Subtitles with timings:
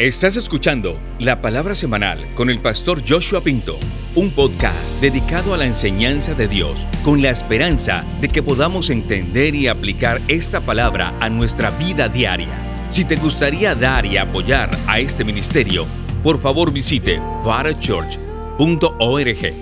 [0.00, 3.78] Estás escuchando la palabra semanal con el pastor Joshua Pinto,
[4.14, 9.54] un podcast dedicado a la enseñanza de Dios con la esperanza de que podamos entender
[9.54, 12.48] y aplicar esta palabra a nuestra vida diaria.
[12.88, 15.86] Si te gustaría dar y apoyar a este ministerio,
[16.22, 19.54] por favor visite varachurch.org.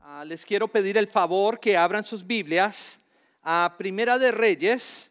[0.00, 3.00] Ah, les quiero pedir el favor que abran sus Biblias
[3.44, 5.09] a Primera de Reyes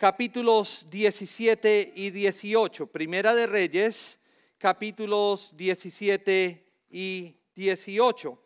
[0.00, 2.86] capítulos 17 y 18.
[2.86, 4.18] Primera de Reyes,
[4.56, 8.42] capítulos 17 y 18.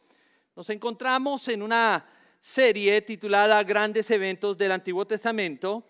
[0.56, 5.86] Nos encontramos en una serie titulada Grandes Eventos del Antiguo Testamento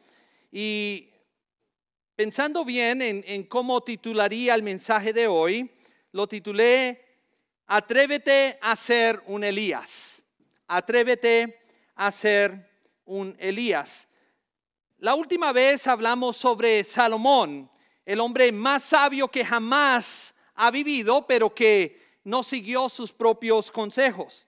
[0.53, 1.09] y
[2.15, 5.71] pensando bien en, cómo titularía el mensaje de hoy,
[6.13, 7.01] lo titulé
[7.69, 10.23] Atrévete a ser un Elías.
[10.67, 11.59] Atrévete
[11.95, 12.71] a ser
[13.07, 14.09] un Elías.
[15.05, 17.71] La última vez hablamos sobre Salomón,
[18.07, 24.47] el hombre más sabio que jamás ha vivido, pero que no siguió sus propios consejos.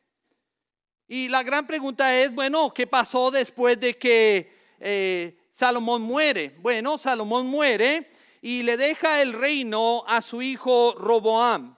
[1.07, 4.51] Y la gran pregunta es, bueno, ¿qué pasó después de que
[4.81, 6.57] eh, Salomón muere?
[6.61, 11.77] Bueno, Salomón muere y le deja el reino a su hijo Roboam.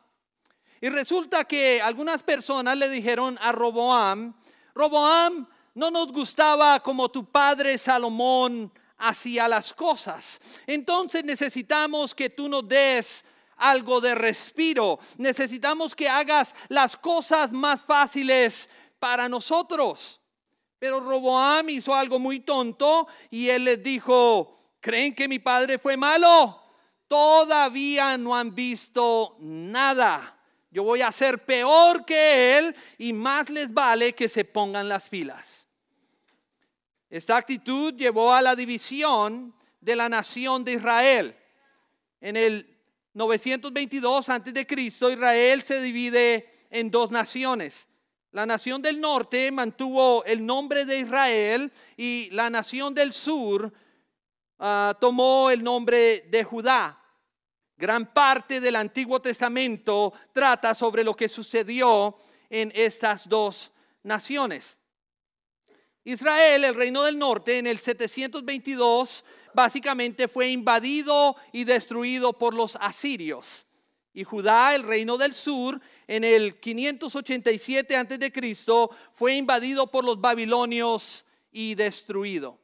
[0.81, 4.37] Y resulta que algunas personas le dijeron a Roboam,
[4.73, 10.41] Roboam, no nos gustaba como tu padre Salomón hacía las cosas.
[10.67, 13.25] Entonces necesitamos que tú nos des
[13.57, 14.99] algo de respiro.
[15.17, 20.21] Necesitamos que hagas las cosas más fáciles para nosotros.
[20.79, 25.97] Pero Roboam hizo algo muy tonto y él les dijo, ¿creen que mi padre fue
[25.97, 26.63] malo?
[27.09, 30.37] Todavía no han visto nada.
[30.71, 35.09] Yo voy a ser peor que él y más les vale que se pongan las
[35.09, 35.58] filas.
[37.11, 41.37] Esta actitud llevó a la división de la nación de Israel.
[42.21, 42.79] En el
[43.15, 44.67] 922 a.C.,
[45.13, 47.89] Israel se divide en dos naciones.
[48.33, 53.73] La nación del norte mantuvo el nombre de Israel y la nación del sur
[54.59, 57.03] ah, tomó el nombre de Judá.
[57.77, 62.17] Gran parte del Antiguo Testamento trata sobre lo que sucedió
[62.51, 63.73] en estas dos
[64.03, 64.78] naciones.
[66.09, 72.77] Israel, el reino del norte, en el 722 básicamente fue invadido y destruido por los
[72.77, 73.67] asirios.
[74.15, 78.33] Y Judá, el reino del sur, en el 587 a.C.,
[79.17, 82.59] fue invadido por los babilonios y destruido.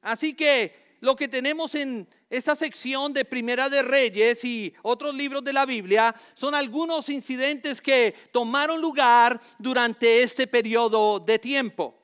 [0.00, 5.44] Así que lo que tenemos en esta sección de Primera de Reyes y otros libros
[5.44, 11.99] de la Biblia son algunos incidentes que tomaron lugar durante este periodo de tiempo.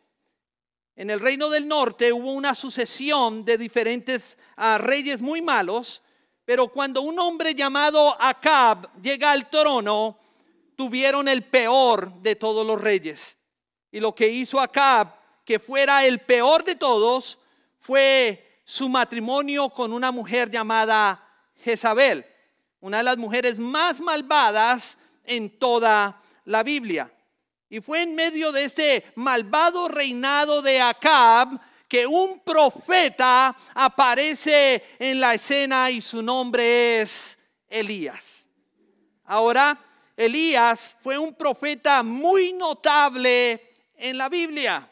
[0.96, 6.02] En el reino del norte hubo una sucesión de diferentes ah, reyes muy malos,
[6.46, 10.18] pero cuando un hombre llamado Acab llega al trono,
[10.74, 13.36] tuvieron el peor de todos los reyes.
[13.92, 15.08] Y lo que hizo Acab,
[15.44, 17.38] que fuera el peor de todos,
[17.78, 21.22] fue su matrimonio con una mujer llamada
[21.62, 22.24] Jezabel,
[22.80, 27.12] una de las mujeres más malvadas en toda la Biblia.
[27.68, 35.20] Y fue en medio de este malvado reinado de Acab que un profeta aparece en
[35.20, 37.38] la escena y su nombre es
[37.68, 38.48] Elías.
[39.24, 39.78] Ahora,
[40.16, 44.88] Elías fue un profeta muy notable en la Biblia.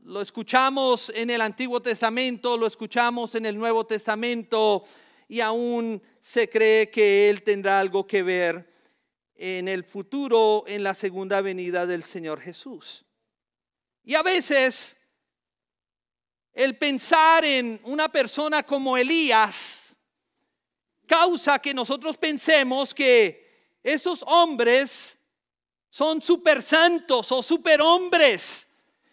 [0.00, 4.84] Lo escuchamos en el Antiguo Testamento, lo escuchamos en el Nuevo Testamento
[5.28, 8.73] y aún se cree que él tendrá algo que ver
[9.36, 13.04] en el futuro, en la segunda venida del Señor Jesús.
[14.04, 14.96] Y a veces
[16.52, 19.96] el pensar en una persona como Elías
[21.06, 25.18] causa que nosotros pensemos que esos hombres
[25.90, 28.66] son super santos o super hombres.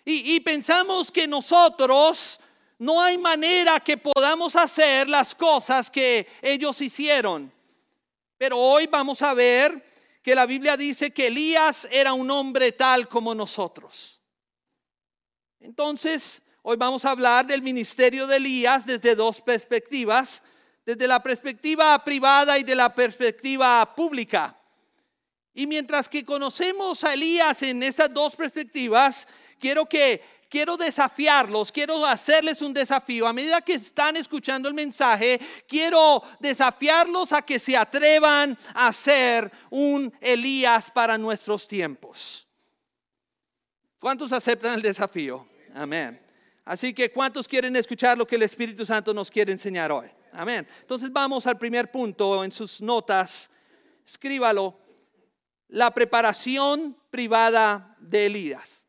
[0.06, 2.40] Y, y, pensamos que nosotros
[2.80, 7.52] no hay manera que podamos hacer las cosas que ellos hicieron.
[8.38, 9.91] Pero hoy vamos a ver
[10.22, 14.22] que la Biblia dice que Elías era un hombre tal como nosotros.
[15.59, 20.44] Entonces, hoy vamos a hablar del ministerio de Elías desde dos perspectivas,
[20.85, 24.58] desde la perspectiva privada y de la perspectiva pública.
[25.53, 29.28] Y mientras que conocemos a Elías en estas dos perspectivas,
[29.59, 30.22] quiero que
[30.52, 33.26] quiero desafiarlos, quiero hacerles un desafío.
[33.26, 39.50] A medida que están escuchando el mensaje, quiero desafiarlos a que se atrevan a ser
[39.70, 42.46] un Elías para nuestros tiempos.
[43.98, 45.48] ¿Cuántos aceptan el desafío?
[45.74, 46.22] Amén.
[46.66, 50.09] Así que ¿cuántos quieren escuchar lo que el Espíritu Santo nos quiere enseñar hoy?
[50.34, 50.68] Amén.
[50.82, 53.50] Entonces vamos al primer punto en sus notas.
[54.06, 54.78] Escríbalo.
[55.70, 58.80] La preparación privada de Elías.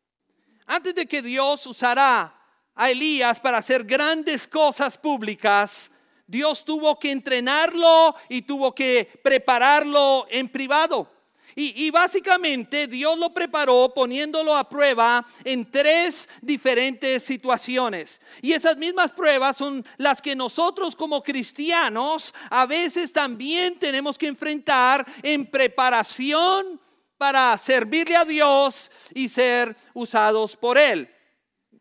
[0.67, 2.35] Antes de que Dios usará
[2.75, 5.91] a Elías para hacer grandes cosas públicas,
[6.27, 11.09] Dios tuvo que entrenarlo y tuvo que prepararlo en privado.
[11.55, 18.21] Y, básicamente Dios lo preparó poniéndolo a prueba en tres diferentes situaciones.
[18.41, 24.29] Y esas mismas pruebas son las que nosotros como cristianos a veces también tenemos que
[24.29, 26.81] enfrentar en preparación
[27.23, 31.09] para servirle a Dios y ser usados por Él.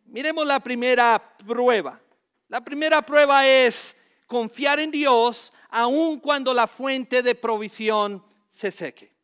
[0.05, 1.99] Miremos la primera prueba.
[2.47, 3.95] La primera prueba es
[4.27, 9.15] confiar en Dios aun cuando la fuente de provisión se seque.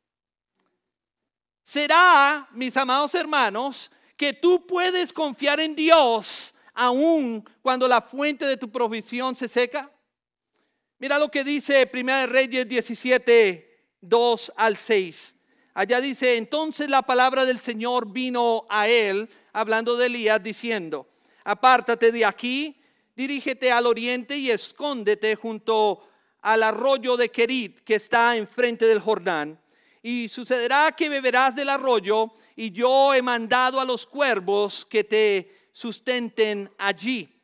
[1.64, 8.58] Será, mis amados hermanos, que tú puedes confiar en Dios aun cuando la fuente de
[8.58, 9.92] tu provisión se seca.
[10.98, 15.36] Mira lo que dice 1 Reyes 17, 2 al 6.
[15.78, 21.08] Allá dice, entonces la palabra del Señor vino a él, hablando de Elías, diciendo,
[21.44, 22.82] apártate de aquí
[23.18, 26.08] dirígete al oriente y escóndete junto
[26.42, 29.60] al arroyo de Kerit que está enfrente del Jordán.
[30.04, 35.70] Y sucederá que beberás del arroyo y yo he mandado a los cuervos que te
[35.72, 37.42] sustenten allí.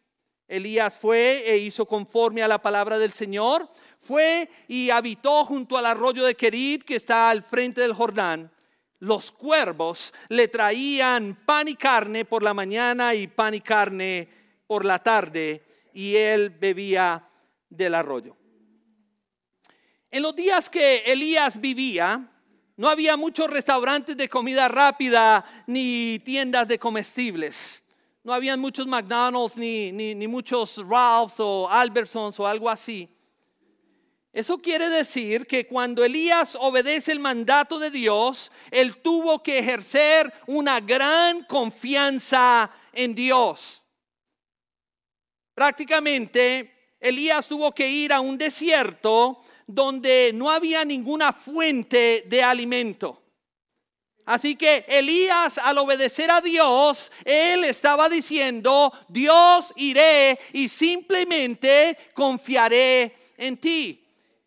[0.48, 3.68] Elías fue e hizo conforme a la palabra del Señor.
[4.04, 8.52] Fue y habitó junto al arroyo de Kerit que está al frente del Jordán.
[9.00, 14.28] Los cuervos le traían pan y carne por la mañana y pan y carne
[14.68, 15.64] por la tarde
[15.94, 17.26] y él bebía
[17.70, 18.36] del arroyo.
[20.12, 22.30] En los días que Elías vivía,
[22.76, 27.84] no había muchos restaurantes de comida rápida ni tiendas de comestibles.
[28.22, 33.13] No había muchos McDonald's ni, ni, ni muchos Ralphs o Albertsons o algo así.
[34.34, 40.34] Eso quiere decir que cuando Elías obedece el mandato de Dios, él tuvo que ejercer
[40.48, 43.84] una gran confianza en Dios.
[45.54, 53.22] Prácticamente Elías tuvo que ir a un desierto donde no había ninguna fuente de alimento.
[54.26, 63.16] Así que Elías al obedecer a Dios, él estaba diciendo, Dios iré y simplemente confiaré
[63.38, 64.03] en ti.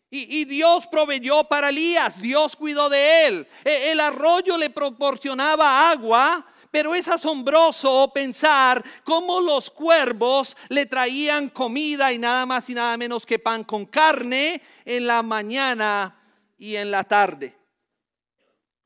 [0.09, 3.47] Y, Dios proveyó para Elías, Dios cuidó de él.
[3.65, 11.49] E, el arroyo le proporcionaba agua pero es asombroso pensar cómo los cuervos le traían
[11.49, 16.19] comida y nada más y nada menos que pan con carne en la mañana
[16.57, 17.57] y en la tarde.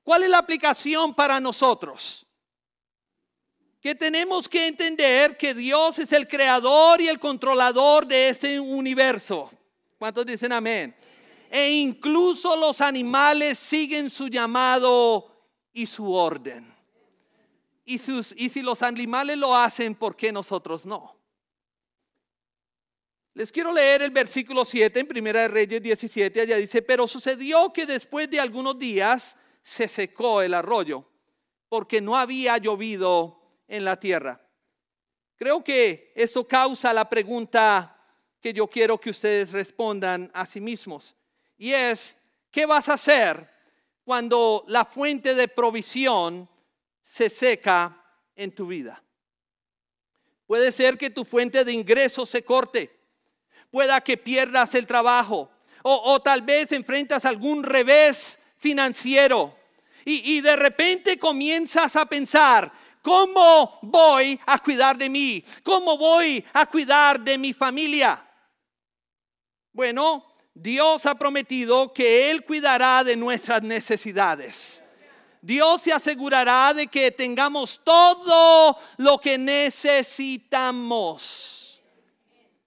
[0.04, 2.26] ¿Cuál es la aplicación para nosotros?
[3.82, 9.50] Que tenemos que entender que Dios es el creador y el controlador de este universo.
[10.02, 10.96] ¿Cuántos dicen amén?
[11.48, 15.32] E incluso los animales siguen su llamado
[15.72, 16.74] y su orden.
[17.86, 21.16] Y, si los animales lo hacen, ¿por qué nosotros no?
[23.36, 26.42] Les quiero leer el versículo 7 en Primera de Reyes 17.
[26.42, 31.06] Allá dice, pero sucedió que después de algunos días se secó el arroyo,
[31.70, 34.42] porque no había llovido en la tierra.
[35.36, 38.01] Creo que eso causa la pregunta
[38.42, 41.16] que yo quiero que ustedes respondan a sí mismos.
[41.58, 42.18] Y es,
[42.52, 43.50] ¿qué vas a hacer
[44.04, 46.50] cuando la fuente de provisión
[47.02, 47.98] se seca
[48.36, 49.04] en tu vida.
[50.48, 52.90] Puede ser que tu fuente de ingresos se corte,
[53.70, 55.50] pueda que pierdas el trabajo
[55.84, 59.58] o, tal vez enfrentas algún revés financiero
[60.06, 65.44] y, y de repente comienzas a pensar, ¿cómo voy a cuidar de mí?
[65.64, 68.24] ¿Cómo voy a cuidar de mi familia?
[69.74, 74.84] Bueno, Dios ha prometido que Él cuidará de nuestras necesidades.
[75.42, 81.58] Dios se asegurará de que tengamos todo lo que necesitamos.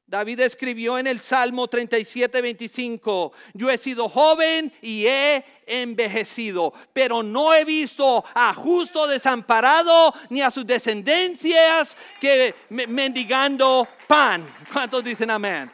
[0.07, 7.23] David escribió en el Salmo 37, 25, yo he sido joven y he envejecido, pero
[7.23, 14.47] no he visto a justo desamparado ni a sus descendencias que mendigando pan.
[14.73, 15.71] ¿Cuántos dicen amén?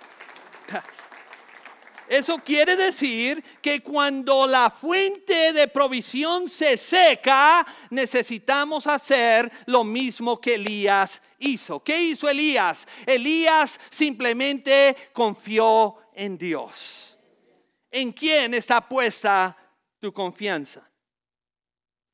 [2.10, 10.40] Eso quiere decir que cuando la fuente de provisión se seca, necesitamos hacer lo mismo
[10.40, 11.84] que Elías hizo.
[11.84, 12.88] ¿Qué hizo Elías?
[13.06, 17.16] Elías simplemente confió en Dios.
[17.92, 19.56] ¿En quién está puesta
[20.00, 20.82] tu confianza?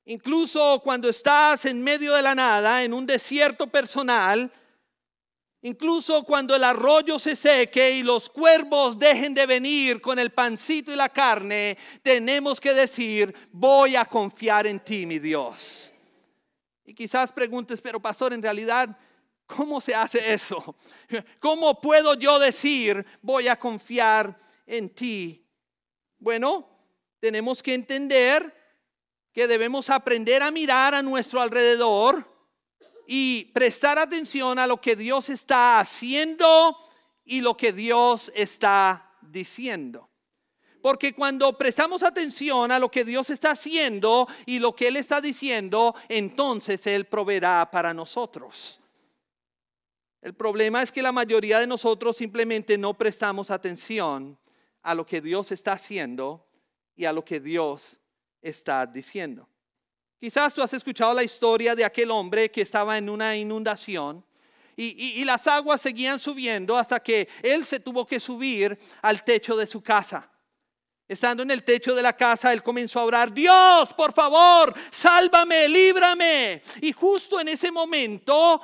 [0.04, 4.52] Incluso cuando estás en medio de la nada, en un desierto personal,
[5.66, 10.92] Incluso cuando el arroyo se seque y los cuervos dejen de venir con el pancito
[10.92, 15.90] y la carne, tenemos que decir, voy a confiar en ti, mi Dios.
[16.84, 18.96] Y quizás preguntes, pero pastor, en realidad,
[19.44, 20.76] ¿cómo se hace eso?
[21.40, 25.44] ¿Cómo puedo yo decir, voy a confiar en ti?
[26.20, 26.68] Bueno,
[27.18, 28.54] tenemos que entender
[29.32, 32.35] que debemos aprender a mirar a nuestro alrededor
[33.06, 36.76] y prestar atención a lo que Dios está haciendo
[37.24, 40.08] y lo que Dios está diciendo.
[40.82, 45.20] Porque cuando prestamos atención a lo que Dios está haciendo y lo que Él está
[45.20, 48.80] diciendo, entonces Él proveerá para nosotros.
[50.22, 54.38] El problema es que la mayoría de nosotros simplemente no prestamos atención
[54.82, 56.46] a lo que Dios está haciendo
[56.94, 57.98] y a lo que Dios
[58.40, 59.48] está diciendo.
[60.18, 64.24] Quizás tú has escuchado la historia de aquel hombre que estaba en una inundación
[64.76, 69.66] y, las aguas seguían subiendo hasta que él se tuvo que subir al techo de
[69.66, 70.30] su casa.
[71.08, 75.68] Estando en el techo de la casa, él comenzó a orar, Dios, por favor, sálvame,
[75.68, 76.60] líbrame.
[76.82, 78.60] Y justo en ese momento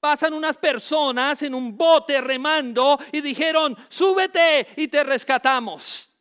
[0.00, 6.11] pasan unas personas en un bote remando y dijeron, súbete y te rescatamos.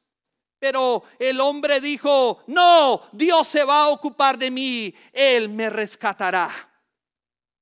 [0.62, 6.52] Pero el hombre dijo, no, Dios se va a ocupar de mí, Él me rescatará.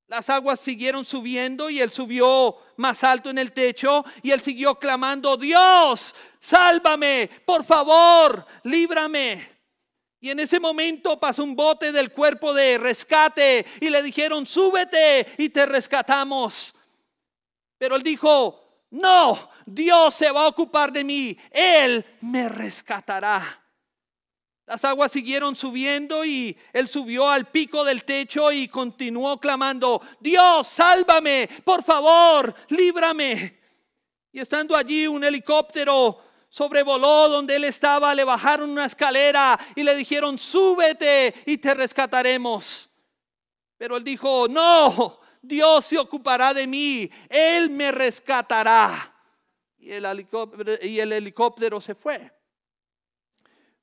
[0.07, 4.75] Las aguas siguieron subiendo y él subió más alto en el techo y él siguió
[4.75, 9.49] clamando, Dios, sálvame, por favor, líbrame.
[10.19, 15.25] Y en ese momento pasó un bote del cuerpo de rescate y le dijeron, súbete
[15.37, 16.75] y te rescatamos.
[17.77, 23.63] Pero él dijo, no, Dios se va a ocupar de mí, Él me rescatará.
[24.65, 30.67] Las aguas siguieron subiendo y él subió al pico del techo y continuó clamando, Dios,
[30.67, 33.59] sálvame, por favor, líbrame.
[34.31, 39.95] Y estando allí un helicóptero sobrevoló donde él estaba, le bajaron una escalera y le
[39.95, 42.87] dijeron, súbete y te rescataremos.
[43.75, 49.08] Pero él dijo, no, Dios se ocupará de mí, Él me rescatará.
[49.79, 52.31] Y el helicóptero, se fue.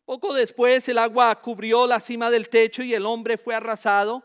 [0.05, 4.23] Poco después el agua cubrió la cima del techo y el hombre fue arrasado.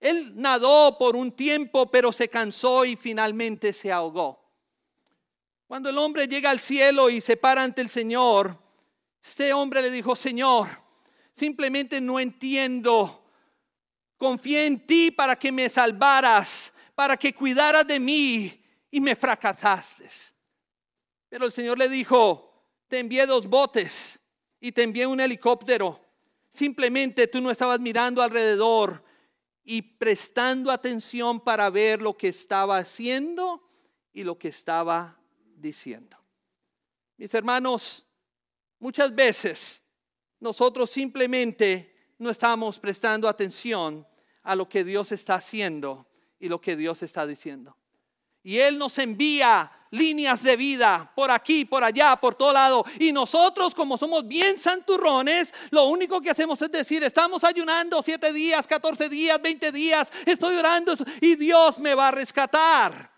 [0.00, 4.44] Él nadó por un tiempo, pero se cansó y finalmente se ahogó.
[5.66, 8.58] Cuando el hombre llega al cielo y se para ante el Señor,
[9.22, 10.68] este hombre le dijo, Señor,
[11.34, 13.22] simplemente no entiendo
[14.16, 20.08] Confié en ti para que me salvaras, para que cuidaras de mí y me fracasaste.
[21.36, 24.18] Pero el Señor le dijo, te envié dos botes
[24.58, 26.00] y te envié un helicóptero.
[26.48, 29.04] Simplemente tú no estabas mirando alrededor
[29.62, 33.68] y prestando atención para ver lo que estaba haciendo
[34.14, 35.20] y lo que estaba
[35.58, 36.16] diciendo.
[37.18, 38.06] Mis hermanos,
[38.78, 39.82] muchas veces
[40.40, 44.08] nosotros simplemente no estamos prestando atención
[44.42, 47.76] a lo que Dios está haciendo y lo que Dios está diciendo.
[48.46, 52.86] Y Él nos envía líneas de vida por aquí, por allá, por todo lado.
[53.00, 58.32] Y nosotros, como somos bien santurrones, lo único que hacemos es decir, estamos ayunando siete
[58.32, 63.10] días, 14 días, 20 días, estoy orando y Dios me va a rescatar.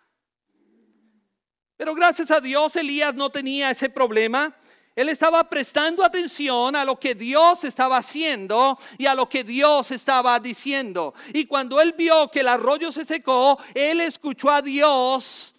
[1.77, 4.57] Pero gracias a Dios Elías no tenía ese problema.
[4.99, 9.93] Él estaba prestando atención a lo que Dios estaba haciendo y a lo que Dios
[9.93, 11.15] estaba diciendo.
[11.33, 15.55] Y cuando él vio que el arroyo se secó, él escuchó a Dios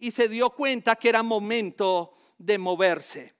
[0.00, 3.36] y se dio cuenta que era momento de moverse.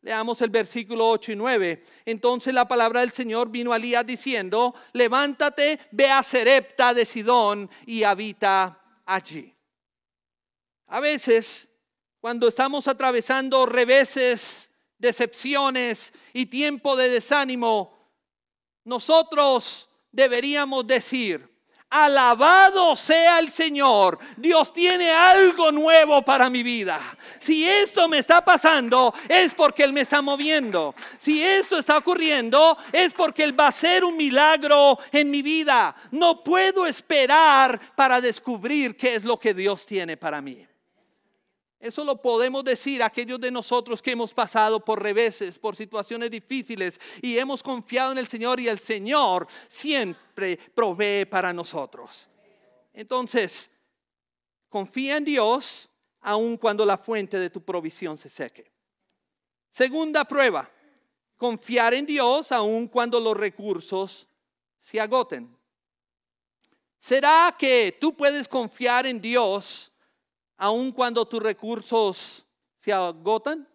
[0.00, 1.84] Leamos el versículo 8 y 9.
[2.06, 7.68] Entonces la palabra del Señor vino a Elías diciendo, levántate, ve a Serepta de Sidón
[7.84, 9.54] y habita allí.
[10.86, 11.68] A veces,
[12.20, 14.67] cuando estamos atravesando reveses
[14.98, 17.96] decepciones y tiempo de desánimo,
[18.84, 21.48] nosotros deberíamos decir,
[21.90, 24.18] Alabado sea el Señor.
[24.36, 27.00] Dios tiene algo nuevo para mi vida.
[27.38, 30.94] Si esto me está pasando, es porque Él me está moviendo.
[31.18, 35.96] Si esto está ocurriendo, es porque Él va a hacer un milagro en mi vida.
[36.10, 40.67] No puedo esperar para descubrir qué es lo que Dios tiene para mí.
[41.80, 47.00] Eso lo podemos decir aquellos de nosotros que hemos pasado por reveses, por situaciones difíciles
[47.22, 52.28] y hemos confiado en el Señor y el Señor siempre provee para nosotros.
[52.92, 53.70] Entonces,
[54.68, 55.88] confía en Dios
[56.20, 58.72] aun cuando la fuente de tu provisión se seque.
[59.70, 60.68] Segunda prueba,
[61.36, 64.26] confiar en Dios aun cuando los recursos
[64.80, 65.56] se agoten.
[66.98, 69.92] ¿Será que tú puedes confiar en Dios?
[70.58, 72.44] Aun cuando tus recursos
[72.76, 73.66] se agotan.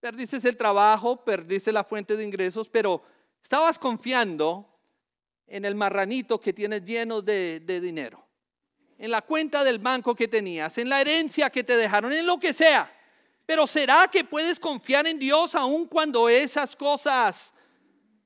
[0.00, 3.02] Perdiste el trabajo, perdiste la fuente de ingresos, pero
[3.42, 4.68] estabas confiando
[5.46, 8.24] en el marranito que tienes lleno de, dinero,
[8.98, 12.38] en la cuenta del banco que tenías, en la herencia que te dejaron, en lo
[12.38, 12.92] que sea.
[13.46, 17.54] Pero ¿será que puedes confiar en Dios aun cuando esas cosas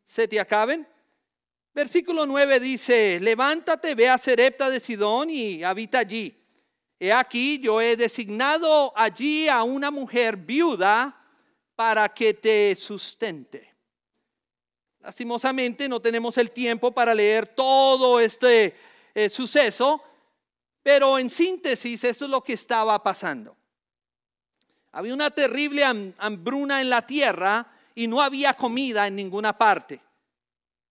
[0.04, 0.86] se te acaben?
[1.72, 6.41] Versículo 9 dice, levántate, ve a Serepta de Sidón y habita allí.
[7.04, 11.20] He aquí, yo he designado allí a una mujer viuda
[11.74, 13.74] para que te sustente.
[15.00, 18.76] Lastimosamente no tenemos el tiempo para leer todo este
[19.16, 20.00] eh, suceso,
[20.80, 23.56] pero en síntesis eso es lo que estaba pasando.
[24.92, 27.66] Había una terrible hambruna en la tierra
[27.96, 30.00] y no había comida en ninguna parte.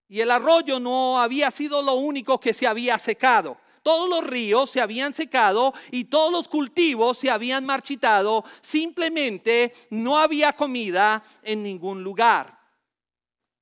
[0.08, 3.61] Y el arroyo no había sido lo único que se había secado.
[3.82, 8.44] Todos los ríos se habían secado y todos los cultivos se habían marchitado.
[8.60, 12.58] Simplemente no había comida en ningún lugar.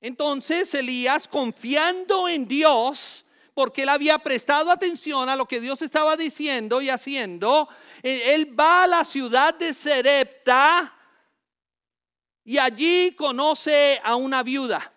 [0.01, 3.25] Entonces Elías, confiando en Dios,
[3.55, 7.69] porque él había prestado atención a lo que Dios estaba diciendo y haciendo,
[8.03, 10.95] eh, él va a la ciudad de Serepta
[12.45, 14.93] y allí conoce a una viuda.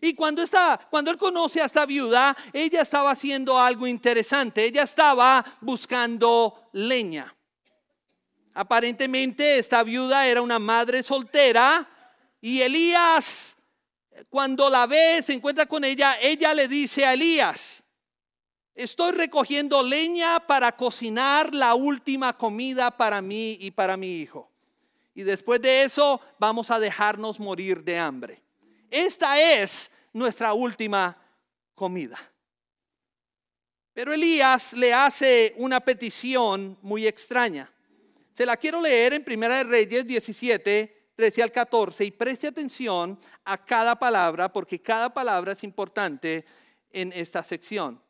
[0.00, 4.64] Y cuando, está, cuando él conoce a esta viuda, ella estaba haciendo algo interesante.
[4.64, 7.34] Ella estaba buscando leña.
[8.54, 11.88] Aparentemente esta viuda era una madre soltera
[12.40, 13.56] y Elías,
[14.28, 17.80] cuando la ve, se encuentra con ella, ella le dice a Elías,
[18.80, 24.50] Estoy recogiendo leña para cocinar la última comida para mí y para mi hijo.
[25.14, 28.42] Y después de eso vamos a dejarnos morir de hambre.
[28.90, 31.16] Esta es nuestra última
[31.74, 32.18] comida.
[33.92, 37.72] Pero Elías le hace una petición muy extraña.
[38.32, 43.64] Se la quiero leer en Primera Reyes 17, 13 al 14 y preste atención a
[43.64, 46.44] cada palabra porque cada palabra es importante
[46.90, 48.02] en esta sección.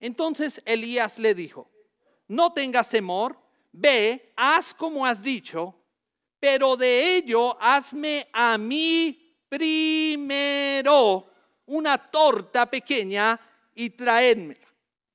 [0.00, 1.70] Entonces Elías le dijo,
[2.28, 3.38] no tengas temor,
[3.72, 5.74] ve, haz como has dicho,
[6.40, 9.23] pero de ello hazme a mí
[9.54, 11.30] primero
[11.66, 13.38] una torta pequeña
[13.72, 14.58] y traedme.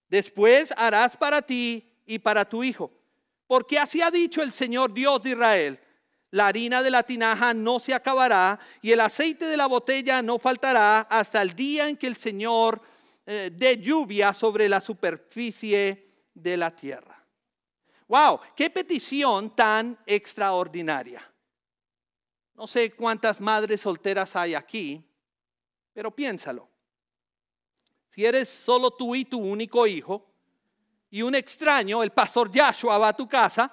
[0.07, 2.89] Después harás para ti y para tu hijo.
[3.47, 5.79] Porque así ha dicho el Señor Dios de Israel.
[6.31, 10.39] La harina de la tinaja no se acabará y el aceite de la botella no
[10.39, 12.81] faltará hasta el día en que el Señor
[13.25, 17.21] eh, de lluvia sobre la superficie de la tierra.
[18.07, 21.28] Wow, qué petición tan extraordinaria.
[22.59, 25.01] No sé cuántas madres solteras hay aquí,
[25.93, 26.67] pero piénsalo.
[28.09, 30.29] Si eres solo tú y tu único hijo,
[31.09, 33.71] y un extraño, el pastor Joshua, va a tu casa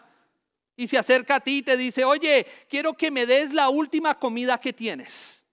[0.77, 4.16] y se acerca a ti y te dice, oye, quiero que me des la última
[4.16, 5.44] comida que tienes.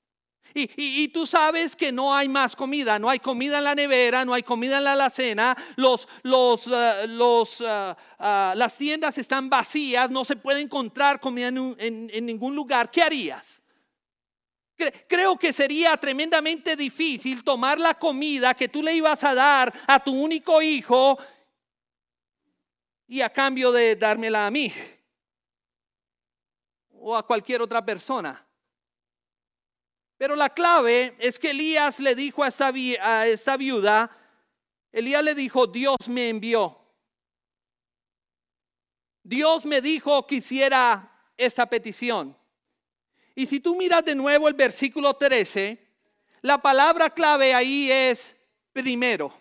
[0.56, 4.34] Y, tú sabes que no hay más comida, no hay comida en la nevera, no
[4.34, 10.24] hay comida en la alacena, los, los, eh, eh, eh, las tiendas están vacías, no
[10.24, 12.92] se puede encontrar comida en, ningún lugar.
[12.92, 13.62] ¿Qué harías?
[15.08, 20.04] Creo que sería tremendamente difícil tomar la comida que tú le ibas a dar a
[20.04, 21.18] tu único hijo
[23.08, 24.72] y a cambio de dármela a mí
[26.92, 28.43] o a cualquier otra persona.
[30.18, 34.16] Pero la clave es que Elías le dijo a esta, viuda,
[34.92, 36.80] Elías le dijo, Dios me envió.
[39.24, 42.38] Dios me dijo que hiciera esta petición.
[43.36, 45.80] Y si tú miras de nuevo el versículo 13,
[46.42, 48.36] la palabra clave ahí es
[48.72, 49.34] primero.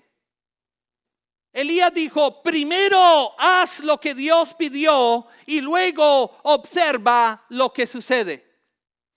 [1.53, 8.52] Elías dijo, primero haz lo que Dios pidió y luego observa lo que sucede.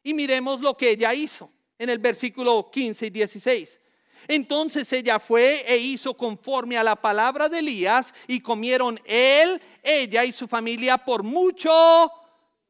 [0.06, 3.82] Y miremos lo que ella hizo en el versículo 15 y 16.
[4.28, 10.24] Entonces ella fue e hizo conforme a la palabra de Elías y comieron él, ella
[10.24, 12.12] y su familia por mucho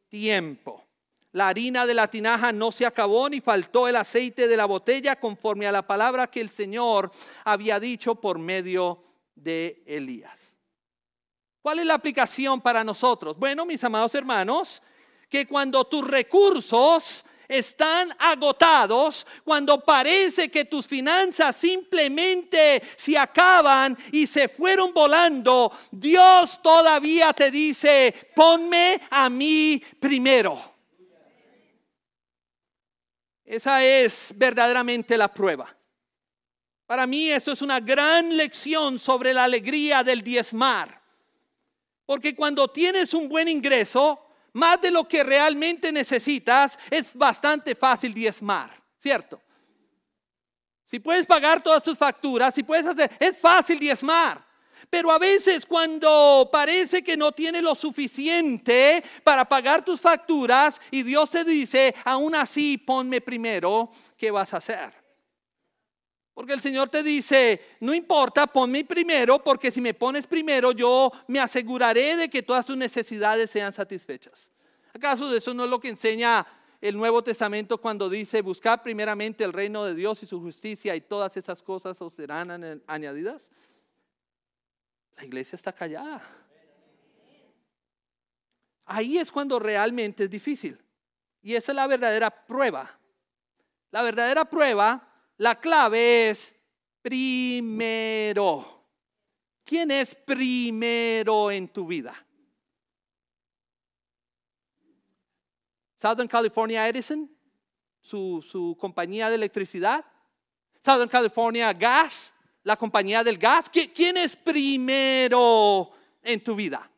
[0.07, 0.81] tiempo.
[1.33, 5.17] La harina de la tinaja no se acabó ni faltó el aceite de la botella
[5.17, 7.11] conforme a la palabra que el Señor
[7.43, 9.03] había dicho por medio
[9.35, 10.39] de Elías.
[11.61, 13.37] ¿Cuál es la aplicación para nosotros?
[13.37, 14.81] Bueno, mis amados hermanos,
[15.35, 24.27] que cuando tus recursos están agotados, cuando parece que tus finanzas simplemente se acaban y
[24.27, 30.73] se fueron volando, Dios todavía te dice, ponme a mí primero.
[33.43, 35.75] Esa es verdaderamente la prueba.
[36.85, 41.03] Para mí esto es una gran lección sobre la alegría del diezmar.
[42.05, 44.24] Porque cuando tienes un buen ingreso,
[44.55, 49.41] más de lo que realmente necesitas, es bastante fácil diezmar, ¿cierto?
[50.85, 54.45] Si puedes pagar todas tus facturas, si puedes hacer, es fácil diezmar.
[54.89, 61.03] Pero a veces cuando parece que no tienes lo suficiente para pagar tus facturas y
[61.03, 65.04] Dios te dice, aún así ponme primero, ¿qué vas a hacer?
[66.35, 71.09] Porque el Señor te dice, no importa, ponme primero, porque si me pones primero, yo
[71.29, 74.51] me aseguraré de que todas tus necesidades sean satisfechas.
[74.93, 76.45] ¿Acaso eso no es lo que enseña
[76.81, 80.99] el Nuevo Testamento cuando dice, buscar primeramente el reino de Dios y su justicia y
[80.99, 83.49] todas esas cosas os serán añadidas?
[85.15, 86.21] La iglesia está callada.
[88.83, 90.77] Ahí es cuando realmente es difícil.
[91.41, 92.99] Y esa es la verdadera prueba.
[93.91, 96.55] La verdadera prueba, la clave es
[97.01, 98.83] primero.
[99.63, 102.13] ¿Quién es primero en tu vida?
[106.01, 107.29] Southern California Edison,
[108.01, 110.05] su, compañía de electricidad.
[110.83, 113.69] Southern California Gas, la compañía del gas?
[113.69, 116.89] ¿Quién es primero en tu vida?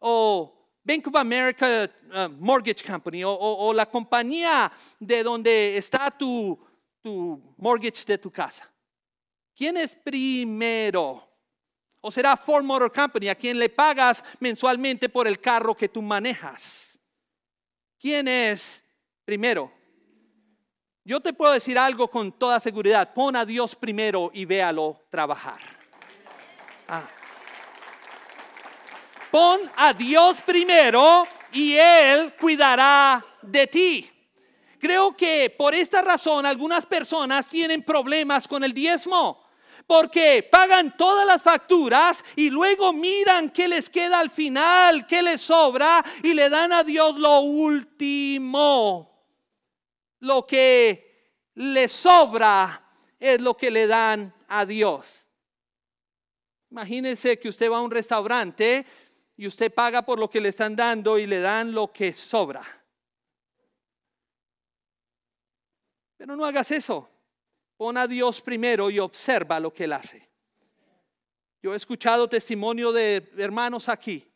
[0.00, 6.58] O Bank of America uh, Mortgage Company o, la compañía de donde está tu,
[7.04, 8.66] tu mortgage de tu casa.
[9.54, 11.22] ¿Quién es primero?
[12.00, 16.00] ¿O será Ford Motor Company a quien le pagas mensualmente por el carro que tú
[16.00, 16.98] manejas?
[18.00, 18.82] ¿Quién es
[19.22, 19.70] primero?
[21.04, 23.12] Yo te puedo decir algo con toda seguridad.
[23.12, 25.60] Pon a Dios primero y véalo trabajar.
[26.88, 27.06] Ah.
[29.30, 34.13] Pon a Dios primero y Él cuidará de ti.
[34.84, 39.42] Creo que por esta razón algunas personas tienen problemas con el diezmo.
[39.86, 45.40] Porque pagan todas las facturas y luego miran qué les queda al final, qué les
[45.40, 49.10] sobra y le dan a Dios lo último
[50.20, 52.82] lo que le sobra
[53.18, 55.26] es lo que le dan a Dios.
[56.70, 58.84] Imagínense que usted va a un restaurante
[59.34, 62.83] y usted paga por lo que le están dando y le dan lo que sobra.
[66.16, 67.08] Pero no hagas eso.
[67.76, 70.28] Pon a Dios primero y observa lo que Él hace.
[71.62, 74.30] Yo he escuchado testimonio de hermanos aquí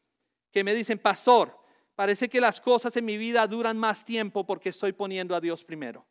[0.50, 1.58] que me dicen, pastor,
[1.98, 5.64] Parece que las cosas en mi vida duran más tiempo porque estoy poniendo a Dios
[5.64, 6.06] primero.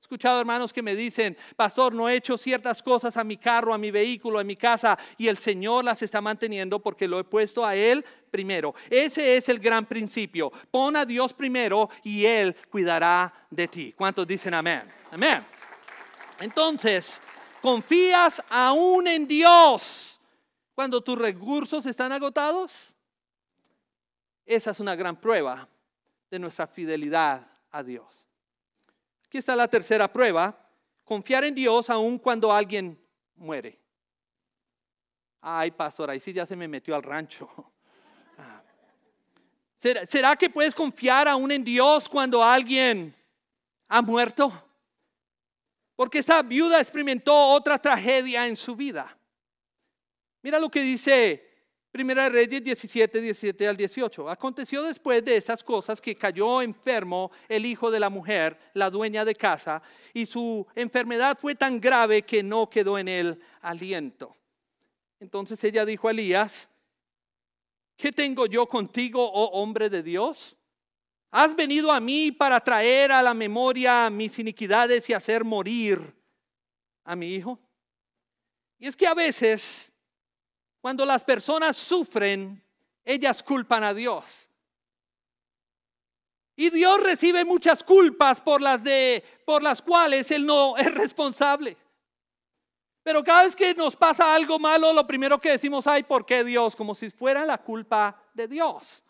[0.00, 3.74] He escuchado hermanos que me dicen, pastor, no he hecho ciertas cosas a mi carro,
[3.74, 7.24] a mi vehículo, a mi casa y el Señor las está manteniendo porque lo he
[7.24, 8.74] puesto a Él primero.
[8.88, 10.50] Ese es el gran principio.
[10.70, 13.94] Pon a Dios primero y Él cuidará de ti.
[13.96, 14.82] ¿Cuántos dicen amén?
[15.12, 15.44] Amén.
[16.40, 17.20] Entonces,
[17.60, 20.18] confías aún en Dios
[20.74, 22.96] cuando tus recursos están agotados.
[24.46, 25.68] Esa es una gran prueba
[26.30, 28.19] de nuestra fidelidad a Dios.
[29.30, 30.58] Aquí está la tercera prueba,
[31.04, 33.00] confiar en Dios aun cuando alguien
[33.36, 33.80] muere.
[35.40, 37.48] Ay, pastor, ahí sí ya se me metió al rancho.
[38.36, 38.62] Ah.
[39.78, 43.14] ¿Será, ¿Será, que puedes confiar aún en Dios cuando alguien
[43.86, 44.50] ha muerto?
[45.94, 49.16] Porque esa viuda experimentó otra tragedia en su vida.
[50.42, 51.49] Mira lo que dice
[51.90, 54.30] Primera Reyes 17, 17 al 18.
[54.30, 59.24] Aconteció después de esas cosas que cayó enfermo el hijo de la mujer, la dueña
[59.24, 59.82] de casa,
[60.14, 64.36] y su enfermedad fue tan grave que no quedó en él aliento.
[65.18, 66.68] Entonces ella dijo a Elías,
[67.96, 70.56] ¿qué tengo yo contigo, oh hombre de Dios?
[71.32, 76.00] ¿Has venido a mí para traer a la memoria mis iniquidades y hacer morir
[77.04, 77.58] a mi hijo?
[78.78, 79.89] Y es que a veces
[80.80, 82.62] cuando las personas sufren,
[83.04, 84.48] ellas culpan a Dios.
[86.56, 91.76] Y Dios recibe muchas culpas por las de por las cuales él no es responsable.
[93.02, 96.44] Pero cada vez que nos pasa algo malo, lo primero que decimos, ay, ¿por qué
[96.44, 96.76] Dios?
[96.76, 99.02] Como si fuera la culpa de Dios.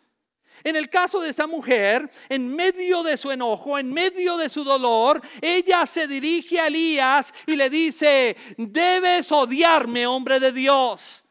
[0.63, 4.63] En el caso de esa mujer, en medio de su enojo, en medio de su
[4.63, 11.25] dolor, ella se dirige a Elías y le dice, debes odiarme, hombre de Dios.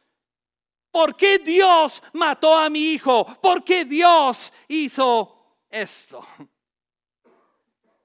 [0.91, 3.25] ¿Por qué Dios mató a mi hijo?
[3.41, 6.25] ¿Por qué Dios hizo esto?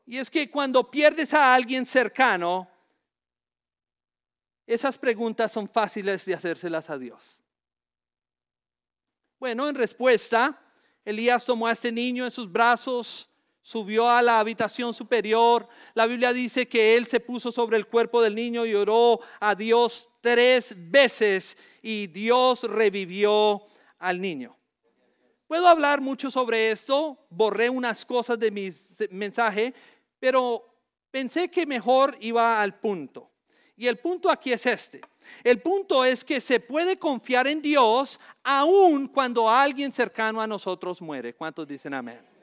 [0.06, 2.68] Y es que cuando pierdes a alguien cercano,
[4.66, 7.42] esas preguntas son fáciles de hacérselas a Dios.
[9.38, 10.60] Bueno, en respuesta,
[11.04, 13.28] Elías tomó a este niño en sus brazos,
[13.64, 15.66] subió a la habitación superior.
[15.94, 19.55] La Biblia dice que él se puso sobre el cuerpo del niño y oró a
[19.55, 23.62] Dios tres veces y Dios revivió
[23.98, 24.55] al niño.
[25.46, 28.70] Puedo hablar mucho sobre esto, borré unas cosas de mi
[29.11, 29.72] mensaje,
[30.20, 30.62] pero
[31.11, 33.31] pensé que mejor iba al punto.
[33.77, 35.00] Y el punto aquí es este.
[35.42, 41.00] El punto es que se puede confiar en Dios aun cuando alguien cercano a nosotros
[41.00, 41.35] muere.
[41.35, 42.33] ¿Cuántos dicen amén?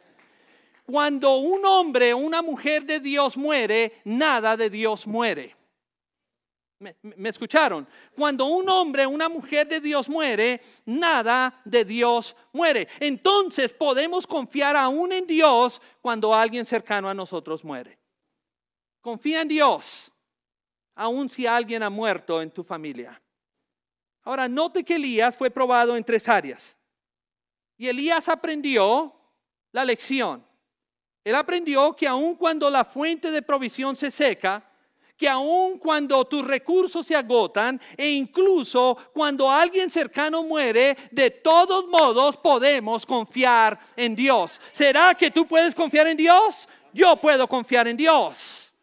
[0.85, 5.55] Cuando un hombre o una mujer de Dios muere, nada de Dios muere.
[6.81, 7.87] ¿Me, escucharon?
[8.15, 12.87] Cuando un hombre o una mujer de Dios muere, nada de Dios muere.
[12.99, 17.99] Entonces podemos confiar aún en Dios cuando alguien cercano a nosotros muere.
[18.99, 20.11] Confía en Dios,
[20.95, 23.21] aun si alguien ha muerto en tu familia.
[24.23, 26.77] Ahora, note que Elías fue probado en tres áreas.
[27.77, 29.15] Y Elías aprendió
[29.71, 30.45] la lección.
[31.23, 34.63] Él aprendió que aun cuando la fuente de provisión se seca,
[35.21, 41.87] que aun cuando tus recursos se agotan e incluso cuando alguien cercano muere, de todos
[41.87, 44.59] modos podemos confiar en Dios.
[44.71, 46.67] ¿Será que tú puedes confiar en Dios?
[46.91, 48.73] Yo puedo confiar en Dios.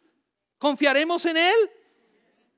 [0.57, 1.71] ¿Confiaremos en Él?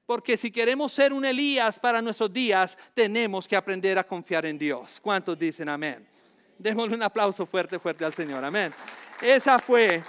[0.06, 4.60] Porque si queremos ser un Elías para nuestros días, tenemos que aprender a confiar en
[4.60, 5.00] Dios.
[5.02, 6.08] ¿Cuántos dicen amén?
[6.56, 8.46] Démosle un aplauso fuerte, fuerte al Señor.
[8.46, 8.72] Amén.
[9.21, 10.03] Esa fue,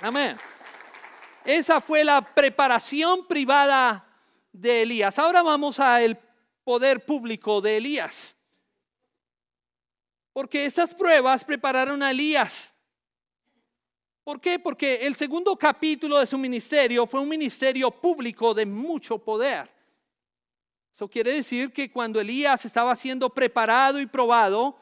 [0.00, 0.36] amén.
[1.44, 4.04] Esa fue la preparación privada
[4.52, 5.16] de Elías.
[5.16, 6.18] Ahora vamos al
[6.64, 8.36] poder público de Elías.
[10.32, 12.74] Porque esas pruebas prepararon a Elías.
[14.24, 14.58] ¿Por qué?
[14.58, 19.70] Porque el segundo capítulo de su ministerio fue un ministerio público de mucho poder.
[20.92, 24.76] Eso quiere decir que cuando Elías estaba siendo preparado y probado,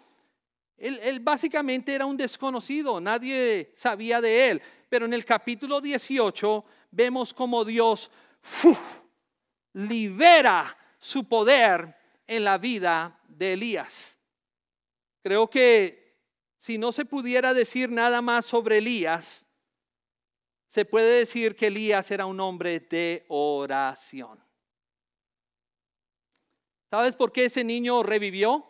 [0.79, 4.63] él, básicamente era un desconocido, nadie sabía de él.
[4.89, 8.11] Pero en el capítulo 18 vemos como Dios
[9.73, 14.19] libera su poder en la vida de Elías.
[15.23, 16.17] Creo que
[16.59, 19.47] si no se pudiera decir nada más sobre Elías,
[20.69, 24.39] se puede decir que Elías era un hombre de oración.
[26.91, 28.68] ¿Sabes por qué ese niño revivió?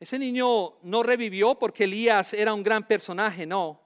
[0.00, 3.82] Ese niño no revivió porque Elías era un gran personaje, no.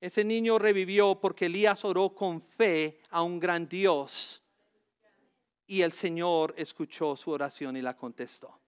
[0.00, 4.44] Ese niño revivió porque Elías oró con fe a un gran Dios
[5.66, 8.60] y el Señor escuchó su oración y la contestó.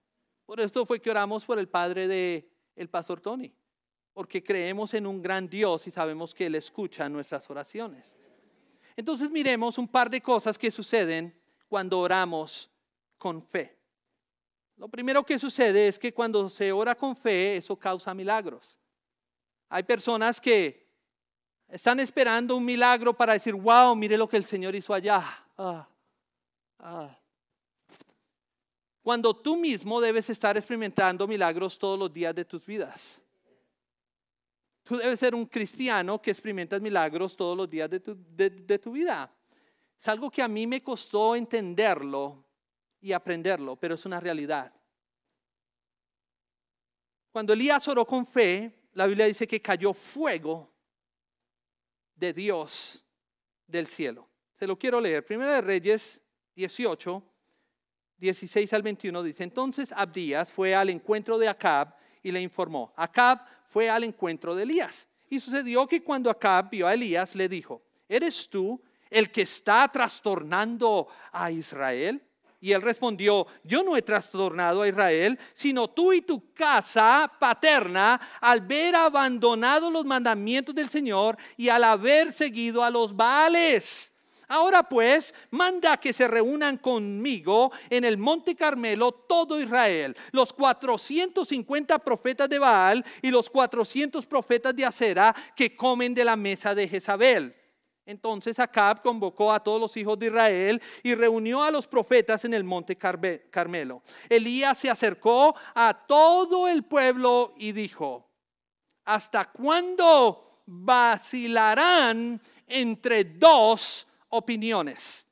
[0.45, 3.53] Por esto fue que oramos por el padre de el pastor Tony,
[4.13, 8.17] porque creemos en un gran Dios y sabemos que él escucha nuestras oraciones.
[8.95, 11.33] Entonces miremos un par de cosas que suceden
[11.69, 12.69] cuando oramos
[13.17, 13.76] con fe.
[14.77, 18.77] Lo primero que sucede es que cuando se ora con fe, eso causa milagros.
[19.69, 20.87] Hay personas que
[21.67, 25.23] están esperando un milagro para decir, wow, mire lo que el Señor hizo allá.
[25.57, 25.87] Ah,
[26.79, 27.19] ah.
[29.01, 33.21] Cuando tú mismo debes estar experimentando milagros todos los días de tus vidas.
[34.83, 38.91] Tú debes ser un cristiano que experimentas milagros todos los días de tu, de tu
[38.91, 39.33] vida.
[39.99, 42.46] Es algo que a mí me costó entenderlo
[43.01, 44.73] y aprenderlo, pero es una realidad.
[47.31, 50.73] Cuando Elías oró con fe, la Biblia dice que cayó fuego
[52.15, 53.05] de Dios
[53.67, 54.27] del cielo.
[54.55, 55.23] Se lo quiero leer.
[55.23, 56.19] Primera de Reyes
[56.55, 57.23] 18,
[58.17, 62.91] 16 al 21 dice, entonces Abdías fue al encuentro de Acab y le informó.
[62.95, 65.07] Acab fue al encuentro de Elías.
[65.29, 69.87] Y sucedió que cuando Acab vio a Elías, le dijo, ¿eres tú el que está
[69.89, 72.26] trastornando a Israel?
[72.59, 78.19] Y él respondió, yo no he trastornado a Israel, sino tú y tu casa paterna
[78.41, 84.11] al ver abandonado los mandamientos del Señor y al haber seguido a los Baales.
[84.49, 91.99] Ahora pues, manda que se reúnan conmigo en el monte Carmelo todo Israel, los 450
[91.99, 96.87] profetas de Baal y los 400 profetas de Acera que comen de la mesa de
[96.87, 97.56] Jezabel.
[98.07, 102.53] Entonces Acab convocó a todos los hijos de Israel y reunió a los profetas en
[102.53, 104.01] el monte Carmelo.
[104.29, 108.25] Elías se acercó a todo el pueblo y dijo,
[109.03, 115.27] ¿hasta cuándo vacilarán entre dos opiniones?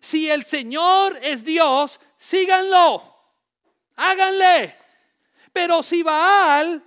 [0.00, 3.00] Si el Señor es Dios, síganlo,
[3.94, 4.76] háganle.
[5.52, 6.82] Pero si Baal,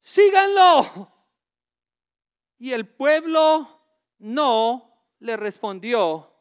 [0.00, 1.10] síganlo.
[2.60, 3.77] Y el pueblo
[4.18, 6.32] no le respondió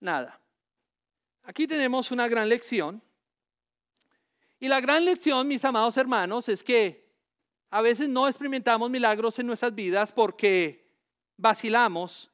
[0.00, 0.40] nada.
[1.42, 3.02] Aquí tenemos una gran lección.
[4.58, 7.04] Y la gran lección, mis amados hermanos, es que
[7.70, 10.88] a veces no experimentamos milagros en nuestras vidas porque
[11.36, 12.30] vacilamos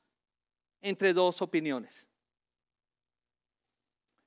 [0.81, 2.07] entre dos opiniones.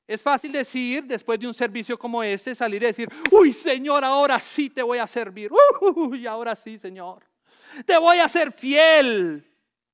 [0.05, 4.39] Es fácil decir, después de un servicio como este, salir y decir, uy Señor, ahora
[4.39, 5.49] sí te voy a servir.
[5.95, 7.23] Uy, ahora sí, Señor.
[7.85, 9.52] Te voy a ser fiel.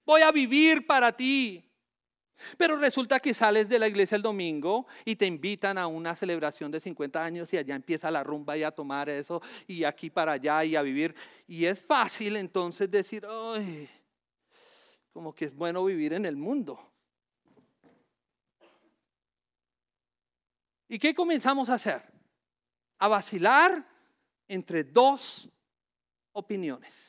[0.09, 1.63] Voy a vivir para ti.
[2.57, 6.71] Pero resulta que sales de la iglesia el domingo y te invitan a una celebración
[6.71, 10.31] de 50 años y allá empieza la rumba y a tomar eso y aquí para
[10.31, 11.13] allá y a vivir.
[11.45, 13.87] Y es fácil entonces decir, ay,
[15.13, 16.79] como que es bueno vivir en el mundo.
[20.87, 22.01] ¿Y qué comenzamos a hacer?
[22.97, 23.87] A vacilar
[24.47, 25.47] entre dos
[26.31, 27.08] opiniones.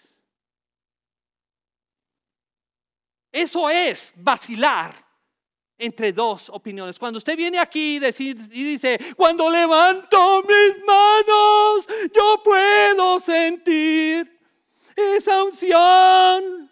[3.33, 4.95] Eso es vacilar
[5.79, 6.99] entre dos opiniones.
[6.99, 14.41] Cuando usted viene aquí y dice, cuando levanto mis manos, yo puedo sentir
[14.95, 16.71] esa unción.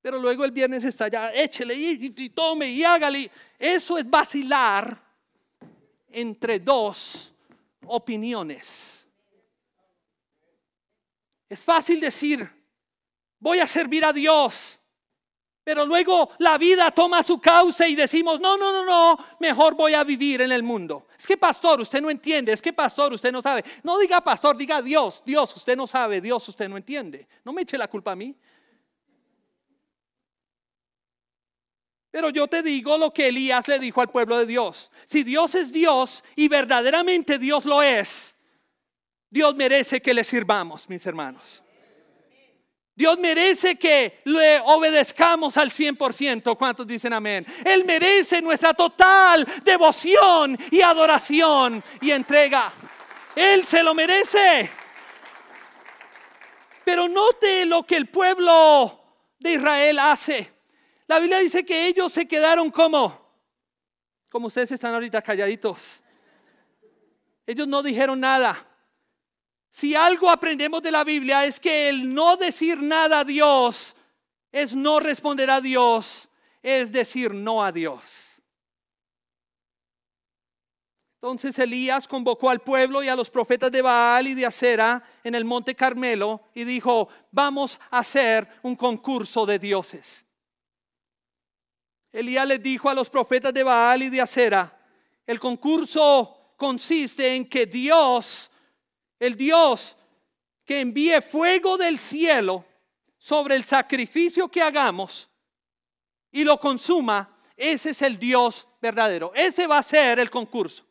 [0.00, 3.28] Pero luego el viernes está ya, échele y, y tome y hágale.
[3.58, 5.02] Eso es vacilar
[6.08, 7.34] entre dos
[7.86, 9.04] opiniones.
[11.48, 12.48] Es fácil decir,
[13.38, 14.76] voy a servir a Dios
[15.66, 19.94] pero luego la vida toma su causa y decimos, no, no, no, no, mejor voy
[19.94, 21.08] a vivir en el mundo.
[21.18, 23.64] Es que pastor, usted no entiende, es que pastor, usted no sabe.
[23.82, 27.26] No diga pastor, diga Dios, Dios, usted no sabe, Dios, usted no entiende.
[27.42, 28.32] No me eche la culpa a mí.
[32.12, 34.88] Pero yo te digo lo que Elías le dijo al pueblo de Dios.
[35.04, 38.36] Si Dios es Dios y verdaderamente Dios lo es,
[39.28, 41.64] Dios merece que le sirvamos, mis hermanos.
[42.96, 46.56] Dios merece que le obedezcamos al 100%.
[46.56, 47.46] ¿Cuántos dicen amén?
[47.62, 52.72] Él merece nuestra total devoción y adoración y entrega.
[53.34, 54.70] Él se lo merece.
[56.86, 58.98] Pero note lo que el pueblo
[59.38, 60.50] de Israel hace.
[61.06, 63.30] La Biblia dice que ellos se quedaron como,
[64.30, 66.02] como ustedes están ahorita calladitos.
[67.46, 68.66] Ellos no dijeron nada.
[69.76, 73.94] Si algo aprendemos de la Biblia es que el no decir nada a Dios
[74.50, 76.30] es no responder a Dios,
[76.62, 78.00] es decir no a Dios.
[81.16, 85.34] Entonces Elías convocó al pueblo y a los profetas de Baal y de Acera en
[85.34, 90.24] el monte Carmelo y dijo, vamos a hacer un concurso de dioses.
[92.12, 94.74] Elías les dijo a los profetas de Baal y de Acera,
[95.26, 98.50] el concurso consiste en que Dios
[99.18, 99.96] el Dios
[100.64, 102.64] que envíe fuego del cielo
[103.18, 105.30] sobre el sacrificio que hagamos
[106.30, 109.32] y lo consuma, ese es el Dios verdadero.
[109.34, 110.84] Ese va a ser el concurso.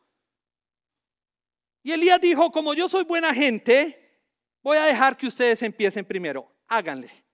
[1.82, 4.24] Y Elías dijo, como yo soy buena gente,
[4.60, 6.52] voy a dejar que ustedes empiecen primero.
[6.66, 7.24] Háganle.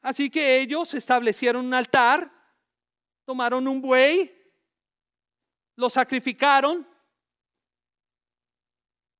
[0.00, 2.30] Así que ellos establecieron un altar,
[3.24, 4.32] tomaron un buey,
[5.74, 6.86] lo sacrificaron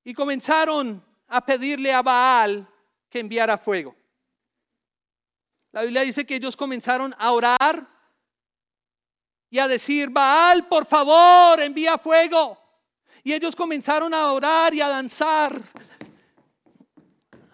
[0.03, 2.67] y comenzaron a pedirle a Baal
[3.09, 3.95] que enviara fuego.
[5.71, 7.87] La Biblia dice que ellos comenzaron a orar
[9.49, 12.57] y a decir, Baal, por favor, envía fuego.
[13.23, 15.61] Y ellos comenzaron a orar y a danzar,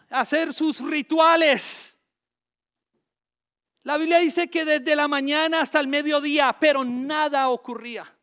[0.09, 1.97] a hacer sus rituales.
[3.83, 8.14] La Biblia dice que desde la mañana hasta el mediodía, pero nada ocurría.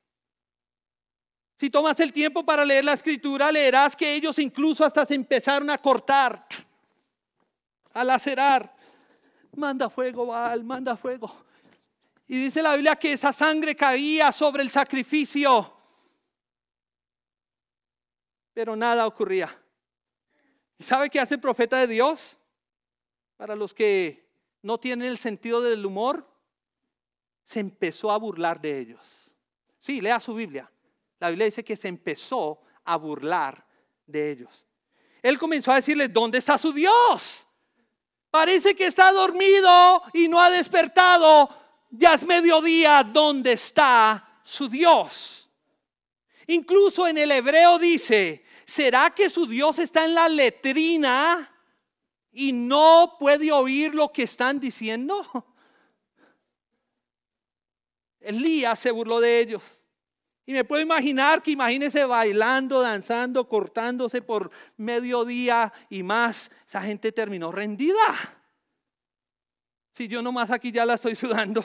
[1.63, 5.71] Si tomas el tiempo para leer la escritura, leerás que ellos incluso hasta se empezaron
[5.71, 6.45] a cortar,
[7.93, 8.75] a lacerar.
[9.55, 11.33] Manda fuego, Baal, manda fuego.
[12.27, 15.73] Y dice la Biblia que esa sangre caía sobre el sacrificio.
[18.53, 19.57] Pero nada ocurría.
[20.79, 22.39] ¿Y sabe qué hace el profeta de Dios?
[23.37, 24.29] Para los que
[24.63, 26.29] no tienen el sentido del humor,
[27.45, 29.33] se empezó a burlar de ellos.
[29.79, 30.69] Sí, lea su Biblia
[31.23, 33.65] la Biblia dice que se empezó a burlar
[34.05, 34.67] de ellos.
[35.23, 37.47] Él comenzó a decirles, ¿dónde está su Dios?
[38.29, 41.49] Parece que está dormido y no ha despertado.
[41.91, 45.49] Ya es mediodía, ¿dónde está su Dios?
[46.49, 51.57] Incluso en el hebreo dice, ¿será que su Dios está en la letrina
[52.33, 55.25] y no puede oír lo que están diciendo?
[58.19, 59.63] Elías se burló de ellos.
[60.45, 66.51] Y me puedo imaginar que imagínese bailando, danzando, cortándose por mediodía y más.
[66.67, 68.41] Esa gente terminó rendida.
[69.93, 71.65] Si yo nomás aquí ya la estoy sudando.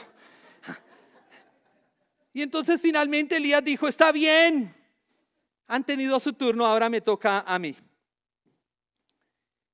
[2.34, 4.76] Y entonces finalmente Elías dijo, está bien,
[5.66, 7.76] han tenido su turno, ahora me toca a mí.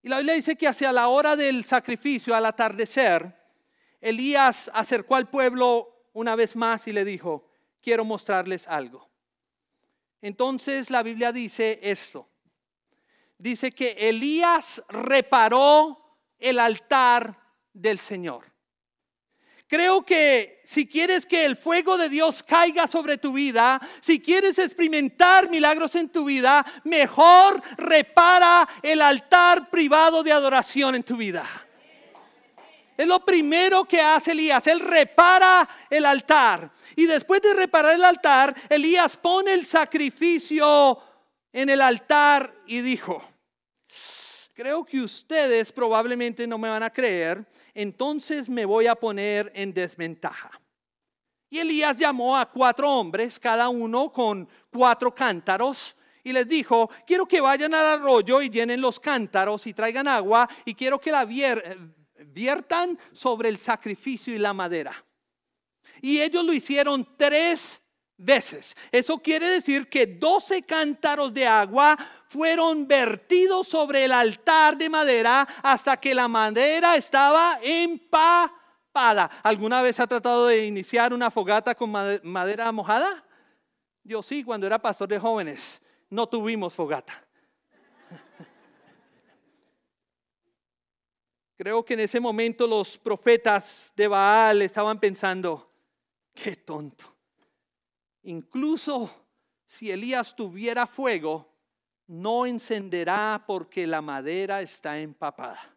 [0.02, 3.38] Y la Biblia dice que hacia la hora del sacrificio, al atardecer,
[4.00, 7.53] Elías acercó al pueblo una vez más y le dijo,
[7.84, 9.10] quiero mostrarles algo.
[10.22, 12.30] Entonces la Biblia dice esto.
[13.38, 17.38] Dice que Elías reparó el altar
[17.74, 18.52] del Señor.
[19.68, 24.60] Creo que si quieres que el fuego de Dios caiga sobre tu vida, si quieres
[24.60, 31.63] experimentar milagros en tu vida, mejor repara el altar privado de adoración en tu vida.
[32.96, 34.66] Es lo primero que hace Elías.
[34.68, 36.72] Él repara el altar.
[36.96, 41.00] Y después de reparar el altar, Elías pone el sacrificio
[41.52, 43.24] en el altar y dijo,
[44.54, 49.74] creo que ustedes probablemente no me van a creer, entonces me voy a poner en
[49.74, 50.52] desventaja.
[51.50, 57.28] Y Elías llamó a cuatro hombres, cada uno con cuatro cántaros, y les dijo, quiero
[57.28, 61.26] que vayan al arroyo y llenen los cántaros y traigan agua, y quiero que la
[62.34, 65.04] viertan sobre el sacrificio y la madera.
[66.02, 67.82] Y ellos lo hicieron tres
[68.18, 68.76] veces.
[68.92, 75.48] Eso quiere decir que doce cántaros de agua fueron vertidos sobre el altar de madera
[75.62, 79.30] hasta que la madera estaba empapada.
[79.44, 81.92] ¿Alguna vez ha tratado de iniciar una fogata con
[82.24, 83.24] madera mojada?
[84.04, 87.14] Yo sí, cuando era pastor de jóvenes, no tuvimos fogata.
[91.64, 95.72] Creo que en ese momento los profetas de Baal estaban pensando,
[96.34, 97.06] qué tonto.
[98.24, 99.10] Incluso
[99.64, 101.56] si Elías tuviera fuego,
[102.08, 105.74] no encenderá porque la madera está empapada.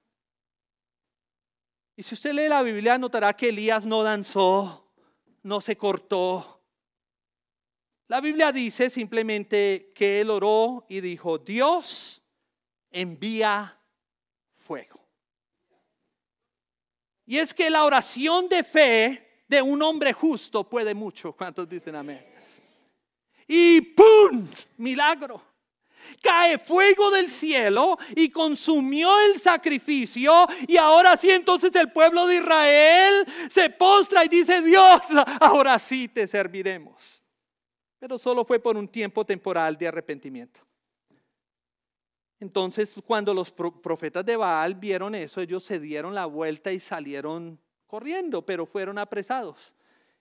[1.95, 4.93] Y si usted lee la Biblia, notará que Elías no danzó,
[5.45, 6.65] no se cortó.
[8.09, 12.25] La Biblia dice simplemente que él oró y dijo, Dios
[12.91, 13.81] envía
[14.57, 14.96] fuego.
[17.27, 21.33] Y es que la oración de fe de un hombre justo puede mucho.
[21.37, 22.25] ¿Cuántos dicen amén?
[23.49, 24.49] Y ¡pum!
[24.79, 25.43] Milagro.
[26.23, 30.47] Cae fuego del cielo y consumió el sacrificio.
[30.69, 35.03] Y ahora sí, entonces el pueblo de Israel se postra y dice, Dios,
[35.41, 37.23] ahora sí te serviremos.
[37.99, 40.66] Pero solo fue por un tiempo temporal de arrepentimiento.
[42.39, 47.59] Entonces, cuando los profetas de Baal vieron eso, ellos se dieron la vuelta y salieron
[47.87, 49.75] corriendo, pero fueron apresados.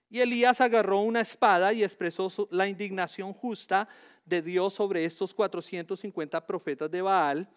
[0.08, 3.88] Y Elías agarró una espada y expresó la indignación justa
[4.24, 7.48] de Dios sobre estos 450 profetas de Baal,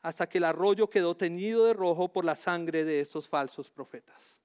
[0.00, 4.40] hasta que el arroyo quedó teñido de rojo por la sangre de estos falsos profetas.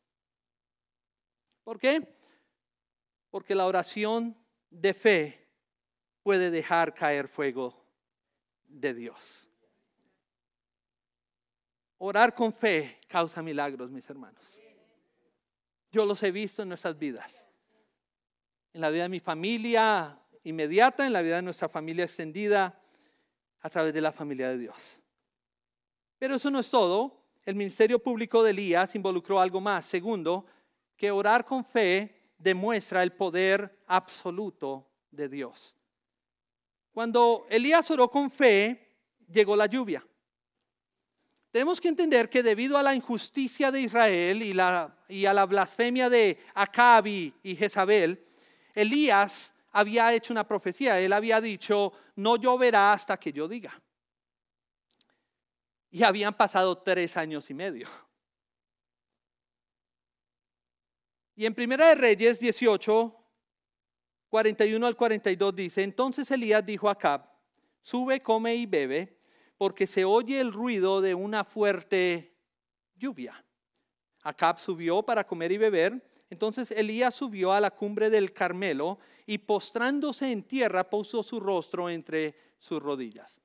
[1.63, 2.07] ¿Por qué?
[3.31, 4.38] Porque la oración
[4.69, 5.47] de fe
[6.21, 7.82] puede dejar caer fuego
[8.74, 9.47] de Dios.
[11.99, 14.59] Orar con fe causa milagros, mis hermanos.
[15.91, 17.47] Yo los he visto en nuestras vidas.
[18.74, 22.78] En la vida de mi familia inmediata, en la vida de nuestra familia extendida,
[23.61, 25.01] a través de la familia de Dios.
[26.17, 27.24] Pero eso no es todo.
[27.45, 29.86] El ministerio público de Elías involucró algo más.
[29.86, 30.45] Segundo,
[30.97, 35.76] que orar con fe demuestra el poder absoluto de Dios.
[36.93, 40.05] Cuando Elías oró con fe, llegó la lluvia.
[41.51, 46.39] Tenemos que entender que debido a la injusticia de Israel y, a la blasfemia de
[46.53, 48.23] Acab y Jezabel,
[48.73, 50.99] Elías había hecho una profecía.
[50.99, 53.79] Él había dicho, no lloverá hasta que yo diga.
[55.91, 57.87] Y habían pasado tres años y medio.
[61.35, 63.22] Y en Primera de Reyes 18,
[64.34, 67.29] 41 al 42 dice, entonces Elías dijo a Acab,
[67.84, 69.19] sube, come y bebe,
[69.59, 72.36] porque se oye el ruido de una fuerte
[72.95, 73.45] lluvia.
[74.23, 79.38] Acab subió para comer y beber, entonces Elías subió a la cumbre del Carmelo y
[79.38, 83.39] postrándose en tierra puso su rostro entre sus rodillas.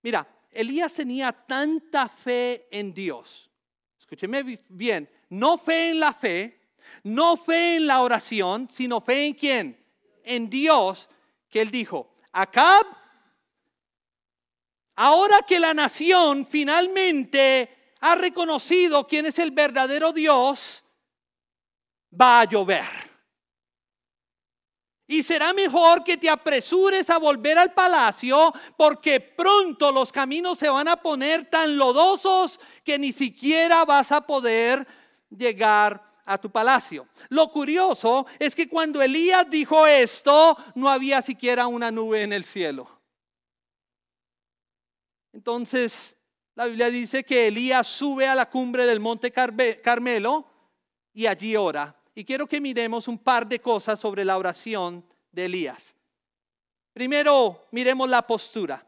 [0.00, 3.50] Mira, Elías tenía tanta fe en Dios.
[3.98, 6.59] Escúcheme bien, no fe en la fe,
[7.02, 9.86] no fe en la oración, sino fe en quién?
[10.24, 11.08] En Dios,
[11.48, 12.86] que él dijo, Acab,
[14.96, 20.82] ahora que la nación finalmente ha reconocido quién es el verdadero Dios,
[22.18, 23.10] va a llover.
[25.06, 30.68] Y será mejor que te apresures a volver al palacio porque pronto los caminos se
[30.68, 34.86] van a poner tan lodosos que ni siquiera vas a poder
[35.28, 37.08] llegar a tu palacio.
[37.28, 42.44] Lo curioso es que cuando Elías dijo esto, no había siquiera una nube en el
[42.44, 42.88] cielo.
[45.32, 46.16] Entonces,
[46.54, 50.46] la Biblia dice que Elías sube a la cumbre del monte Carmelo
[51.12, 51.96] y allí ora.
[52.14, 55.94] y quiero que miremos un par de cosas sobre la oración de Elías.
[56.92, 58.86] Primero, miremos la postura.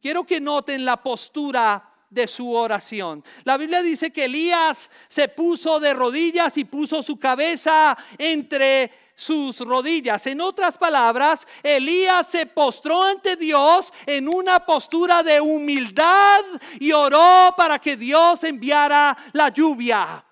[0.00, 3.22] Quiero que noten la postura de su oración.
[3.42, 9.58] La Biblia dice que Elías se puso de rodillas y puso su cabeza entre sus
[9.60, 10.26] rodillas.
[10.26, 16.42] En otras palabras, Elías se postró ante Dios en una postura de humildad
[16.78, 20.24] y oró para que Dios enviara la lluvia.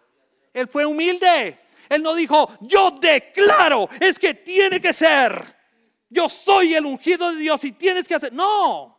[0.54, 1.60] Él fue humilde.
[1.88, 5.56] Él no dijo, yo declaro, es que tiene que ser.
[6.08, 8.32] Yo soy el ungido de Dios y tienes que hacer.
[8.32, 8.91] No.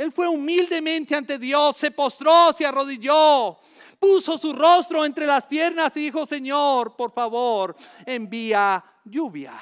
[0.00, 3.58] Él fue humildemente ante Dios, se postró, se arrodilló,
[3.98, 7.76] puso su rostro entre las piernas y dijo, Señor, por favor,
[8.06, 9.52] envía lluvia.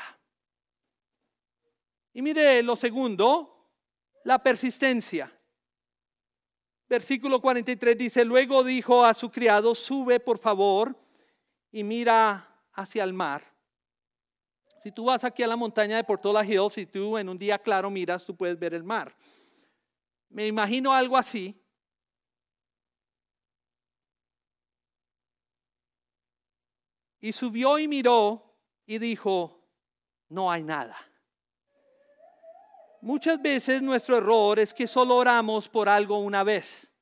[2.12, 3.72] Y mire lo segundo,
[4.22, 5.28] la persistencia.
[6.88, 10.96] Versículo 43 dice, luego dijo a su criado, sube por favor
[11.72, 13.42] y mira hacia el mar.
[14.84, 17.58] Si tú vas aquí a la montaña de Portola Hills y tú en un día
[17.58, 19.12] claro miras, tú puedes ver el mar.
[20.30, 21.60] Me imagino algo así.
[27.20, 28.54] Y subió y miró
[28.86, 29.60] y dijo,
[30.28, 30.96] no hay nada.
[33.00, 36.92] Muchas veces nuestro error es que solo oramos por algo una vez.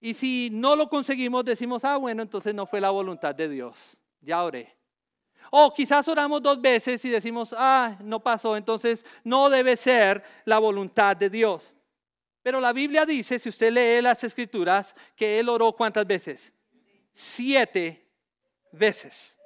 [0.00, 3.98] Y si no lo conseguimos, decimos, ah, bueno, entonces no fue la voluntad de Dios.
[4.20, 4.79] Ya oré.
[5.50, 10.58] O quizás oramos dos veces y decimos, ah, no pasó, entonces no debe ser la
[10.58, 11.74] voluntad de Dios.
[12.42, 16.52] Pero la Biblia dice, si usted lee las escrituras, que él oró cuántas veces?
[17.12, 18.08] Siete
[18.72, 19.36] veces.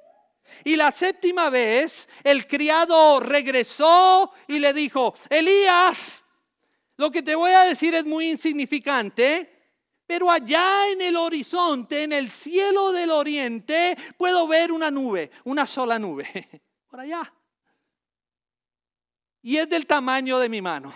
[0.63, 6.23] Y la séptima vez el criado regresó y le dijo, Elías,
[6.97, 9.54] lo que te voy a decir es muy insignificante,
[10.05, 15.65] pero allá en el horizonte, en el cielo del oriente, puedo ver una nube, una
[15.65, 17.33] sola nube, por allá.
[19.41, 20.93] Y es del tamaño de mi mano.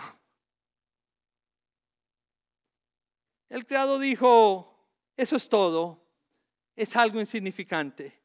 [3.48, 6.00] El criado dijo, eso es todo,
[6.76, 8.20] es algo insignificante.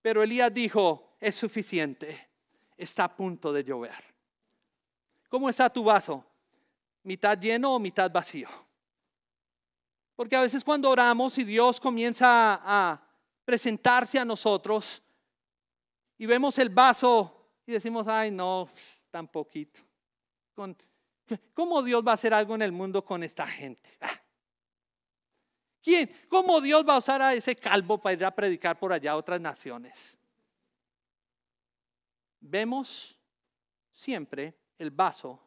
[0.00, 2.28] Pero Elías dijo, es suficiente,
[2.76, 4.04] está a punto de llover.
[5.28, 6.24] ¿Cómo está tu vaso?
[7.02, 8.67] ¿Mitad lleno o mitad vacío?
[10.18, 13.00] Porque a veces cuando oramos y Dios comienza a
[13.44, 15.00] presentarse a nosotros
[16.18, 18.68] y vemos el vaso y decimos, ay no,
[19.12, 19.78] tan poquito.
[21.54, 23.96] ¿Cómo Dios va a hacer algo en el mundo con esta gente?
[24.00, 24.20] Ah.
[25.80, 26.10] ¿Quién?
[26.28, 29.16] ¿Cómo Dios va a usar a ese calvo para ir a predicar por allá a
[29.16, 30.18] otras naciones?
[32.40, 33.16] Vemos
[33.92, 35.38] siempre el vaso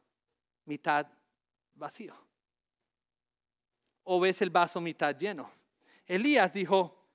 [0.64, 1.08] mitad
[1.76, 2.31] vacío
[4.14, 5.50] o ves el vaso mitad lleno.
[6.06, 7.08] Elías dijo,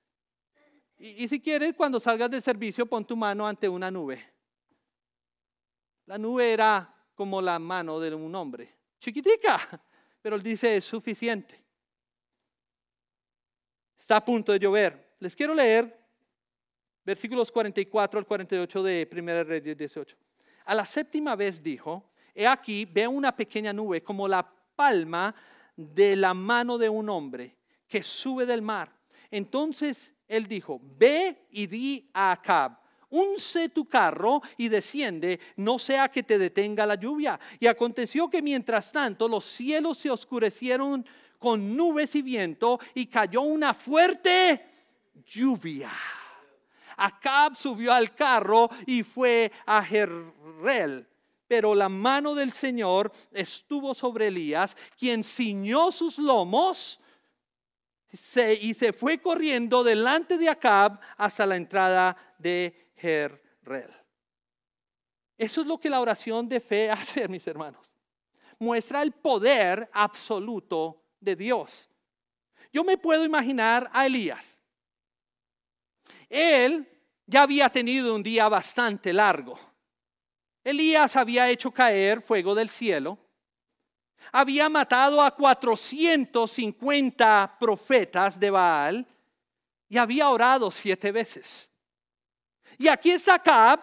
[0.96, 4.18] y, si quieres, cuando salgas del servicio, pon tu mano ante una nube.
[6.06, 9.78] La nube era como la mano de un hombre, chiquitica,
[10.22, 11.62] pero él dice, es suficiente.
[13.98, 15.16] Está a punto de llover.
[15.18, 16.02] Les quiero leer
[17.04, 20.16] versículos 44 al 48 de 1 Reyes 18.
[20.64, 25.34] A la séptima vez dijo, he aquí, veo una pequeña nube como la palma
[25.76, 27.56] de la mano de un hombre
[27.86, 28.92] que sube del mar.
[29.30, 32.78] Entonces él dijo, ve y di a Acab,
[33.10, 37.38] unce tu carro y desciende, no sea que te detenga la lluvia.
[37.60, 41.06] Y aconteció que mientras tanto los cielos se oscurecieron
[41.38, 44.64] con nubes y viento y cayó una fuerte
[45.26, 45.92] lluvia.
[46.96, 51.06] Acab subió al carro y fue a Jerrel
[51.46, 57.00] pero la mano del Señor estuvo sobre Elías, quien ciñó sus lomos
[58.60, 63.90] y se fue corriendo delante de Acab hasta la entrada de Jerrel.
[65.36, 67.94] Eso es lo que la oración de fe hace, mis hermanos.
[68.58, 71.90] Muestra el poder absoluto de Dios.
[72.72, 74.58] Yo me puedo imaginar a Elías.
[76.28, 76.88] Él
[77.26, 79.58] ya había tenido un día bastante largo.
[80.66, 83.16] Elías había hecho caer fuego del cielo,
[84.32, 89.06] había matado a 450 profetas de Baal
[89.88, 91.70] y había orado siete veces.
[92.78, 93.78] Y aquí está Acab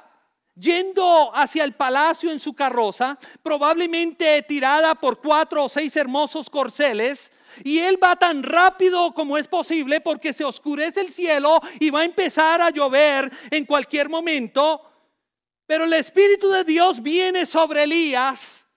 [0.55, 7.31] yendo hacia el palacio en su carroza, probablemente tirada por cuatro o seis hermosos corceles,
[7.63, 12.01] y él va tan rápido como es posible porque se oscurece el cielo y va
[12.01, 14.89] a empezar a llover en cualquier momento.
[15.65, 18.67] Pero el Espíritu de Dios viene sobre Elías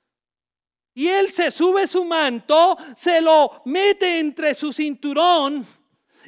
[0.95, 5.67] y él se sube su manto, se lo mete entre su cinturón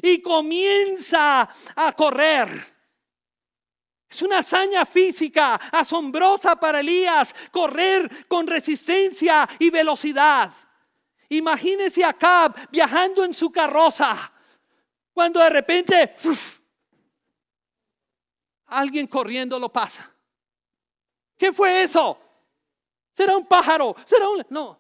[0.03, 2.77] y comienza a correr.
[4.11, 10.53] Es una hazaña física asombrosa para Elías correr con resistencia y velocidad.
[11.31, 14.33] Imagínese a Acab viajando en su carroza
[15.13, 16.15] cuando de repente
[18.67, 20.18] alguien corriendo lo pasa.
[21.39, 22.19] ¿Qué fue eso?
[23.15, 23.95] ¿Será un pájaro?
[24.05, 24.45] ¿Será un.?
[24.51, 24.79] No.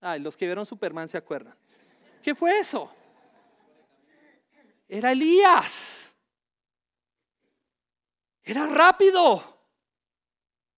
[0.00, 1.54] Ay, los que vieron Superman se acuerdan.
[2.22, 2.90] ¿Qué fue eso?
[4.88, 6.14] Era Elías.
[8.42, 9.42] Era rápido.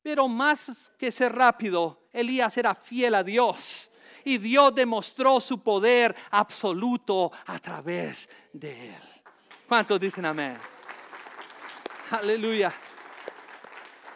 [0.02, 3.90] Pero más que ser rápido, Elías era fiel a Dios.
[4.24, 9.02] Y Dios demostró su poder absoluto a través de él.
[9.68, 10.56] ¿Cuántos dicen amén?
[12.10, 12.72] Aleluya.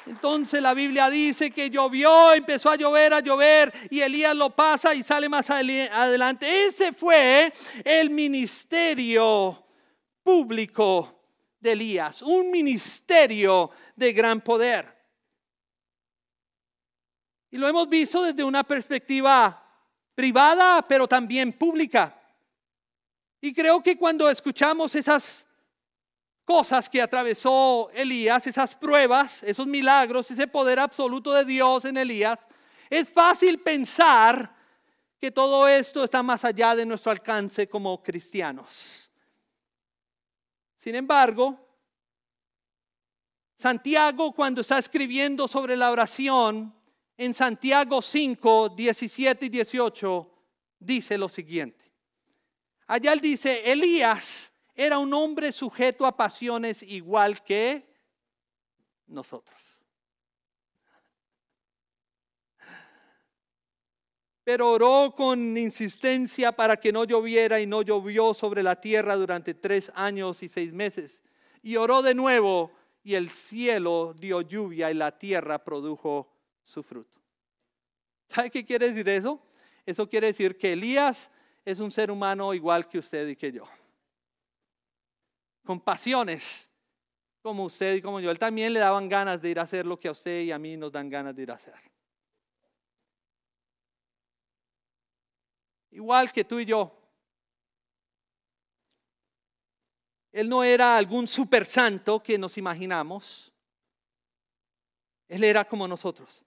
[0.07, 4.95] Entonces la Biblia dice que llovió, empezó a llover, a llover, y Elías lo pasa
[4.95, 6.67] y sale más adelante.
[6.67, 7.53] Ese fue
[7.85, 9.67] el ministerio
[10.23, 11.21] público
[11.61, 14.99] de Elías, un ministerio de gran poder.
[17.51, 19.63] Y lo hemos visto desde una perspectiva
[20.15, 22.17] privada, pero también pública.
[23.41, 25.47] Y creo que cuando escuchamos esas
[26.51, 32.41] cosas que atravesó Elías, esas pruebas, esos milagros, ese poder absoluto de Dios en Elías,
[32.91, 34.53] es fácil pensar
[35.17, 39.13] que todo esto está más allá de nuestro alcance como cristianos.
[40.75, 41.57] Sin embargo,
[43.57, 46.75] Santiago cuando está escribiendo sobre la oración,
[47.17, 50.31] en Santiago 5, 17 y 18,
[50.81, 51.93] dice lo siguiente.
[52.89, 54.50] Allá él dice, Elías
[54.83, 57.87] era un hombre sujeto a pasiones igual que
[59.07, 59.61] nosotros.
[64.43, 69.53] Pero oró con insistencia para que no lloviera y no llovió sobre la tierra durante
[69.53, 71.23] tres años y seis meses.
[71.63, 72.73] Y oró de nuevo
[73.03, 76.33] y el cielo dio lluvia y la tierra produjo
[76.65, 77.21] su fruto.
[78.31, 79.43] ¿Sabe qué quiere decir eso?
[79.85, 81.31] Eso quiere decir que Elías
[81.67, 83.69] es un ser humano igual que usted y que yo
[85.65, 86.71] con pasiones,
[87.43, 88.31] como usted y como yo.
[88.31, 90.59] Él también le daban ganas de ir a hacer lo que a usted y a
[90.59, 91.75] mí nos dan ganas de ir a hacer.
[95.91, 96.97] Igual que tú y yo.
[100.33, 103.53] Él no era algún super santo que nos imaginamos.
[105.29, 106.45] Él era como nosotros.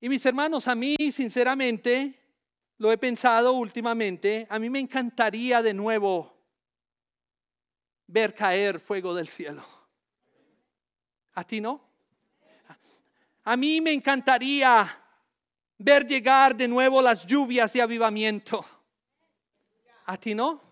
[0.00, 2.25] Y mis hermanos, a mí sinceramente
[2.78, 6.36] lo he pensado últimamente, a mí me encantaría de nuevo
[8.06, 9.64] ver caer fuego del cielo.
[11.34, 11.80] ¿A ti no?
[13.44, 15.02] A mí me encantaría
[15.78, 18.64] ver llegar de nuevo las lluvias de avivamiento.
[20.04, 20.62] ¿A ti no?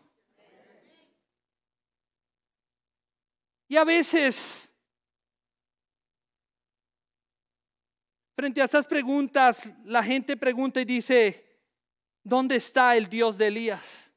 [3.69, 4.69] Y a veces,
[8.37, 11.44] frente a esas preguntas, la gente pregunta y dice,
[12.25, 14.11] ¿dónde está el Dios de Elías?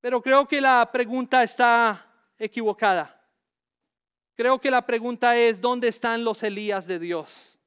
[0.00, 2.06] Pero creo que la pregunta está
[2.38, 3.16] equivocada.
[4.34, 7.58] Creo que la pregunta es, ¿dónde están los Elías de Dios?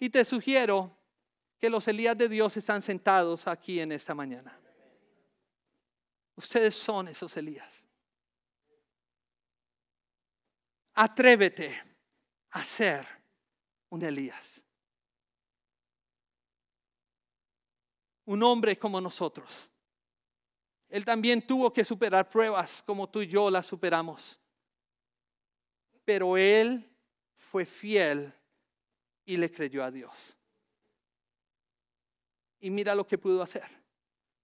[0.00, 0.96] Y te sugiero
[1.58, 4.56] que los Elías de Dios están sentados aquí en esta mañana.
[6.36, 7.88] Ustedes son esos Elías.
[10.94, 11.82] Atrévete
[12.50, 13.06] a ser
[13.88, 14.62] un Elías.
[18.28, 19.70] Un hombre como nosotros.
[20.90, 24.38] Él también tuvo que superar pruebas como tú y yo las superamos.
[26.04, 26.86] Pero él
[27.50, 28.30] fue fiel
[29.24, 30.36] y le creyó a Dios.
[32.60, 33.66] Y mira lo que pudo hacer.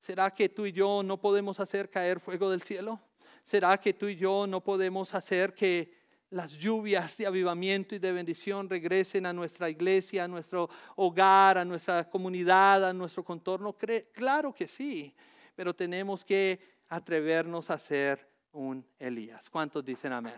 [0.01, 2.99] ¿Será que tú y yo no podemos hacer caer fuego del cielo?
[3.43, 6.04] ¿Será que tú y yo no podemos hacer que
[6.35, 11.65] las lluvias de avivamiento y de bendición regresen a nuestra iglesia, a nuestro hogar, a
[11.65, 13.77] nuestra comunidad, a nuestro contorno?
[14.13, 15.15] Claro que sí,
[15.55, 16.59] pero tenemos que
[16.89, 19.49] atrevernos a ser un Elías.
[19.49, 20.35] ¿Cuántos dicen amén?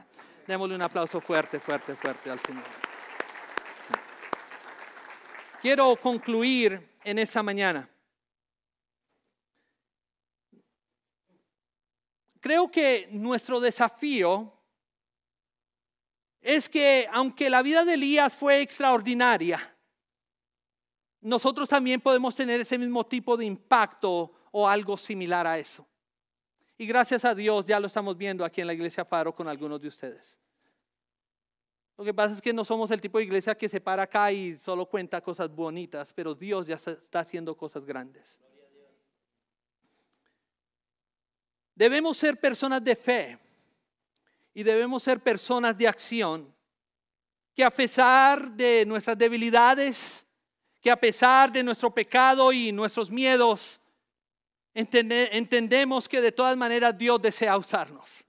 [0.47, 2.65] Démosle un aplauso fuerte, fuerte, fuerte al Señor.
[5.63, 7.89] Quiero concluir en esta mañana.
[12.39, 14.56] Creo que nuestro desafío
[16.47, 19.59] es que aunque la vida de Elías fue extraordinaria,
[21.21, 25.85] nosotros también podemos tener ese mismo tipo de impacto o algo similar a eso.
[26.79, 29.81] Y gracias a Dios ya lo estamos viendo aquí en la iglesia Faro con algunos
[29.81, 30.39] de ustedes.
[31.99, 34.31] Lo que pasa es que no somos el tipo de iglesia que se para acá
[34.31, 38.39] y solo cuenta cosas bonitas, pero Dios ya está haciendo cosas grandes.
[41.75, 43.46] Debemos ser personas de fe
[44.57, 46.51] y debemos ser personas de acción
[47.55, 50.27] que a pesar de nuestras debilidades,
[50.81, 53.79] que a pesar de nuestro pecado y nuestros miedos,
[54.73, 58.25] entendemos que de todas maneras Dios desea usarnos.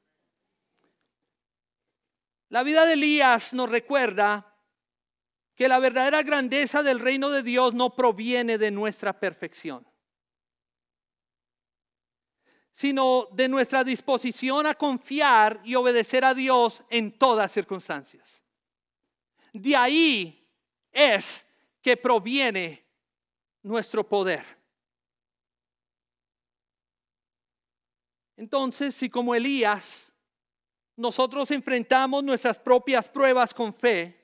[2.50, 4.54] La vida de Elías nos recuerda
[5.56, 9.88] que la verdadera grandeza del reino de Dios no proviene de nuestra perfección,
[12.78, 18.44] sino de nuestra disposición a confiar y obedecer a Dios en todas circunstancias.
[19.52, 20.48] De ahí
[20.92, 21.44] es
[21.82, 22.86] que proviene
[23.64, 24.46] nuestro poder.
[28.36, 30.14] Entonces, si como Elías
[30.96, 34.24] nosotros enfrentamos nuestras propias pruebas con fe,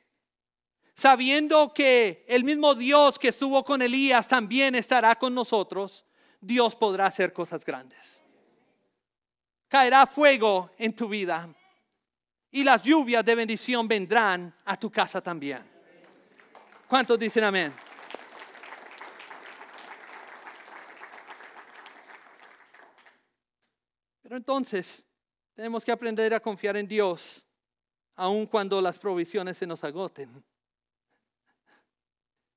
[0.94, 6.06] sabiendo que el mismo Dios que estuvo con Elías también estará con nosotros,
[6.40, 8.13] Dios podrá hacer cosas grandes.
[9.74, 11.50] Caerá fuego en tu vida
[12.52, 15.64] y las lluvias de bendición vendrán a tu casa también.
[16.88, 17.74] ¿Cuántos dicen amén?
[24.22, 25.04] Pero entonces,
[25.56, 27.44] tenemos que aprender a confiar en Dios,
[28.14, 30.46] aun cuando las provisiones se nos agoten.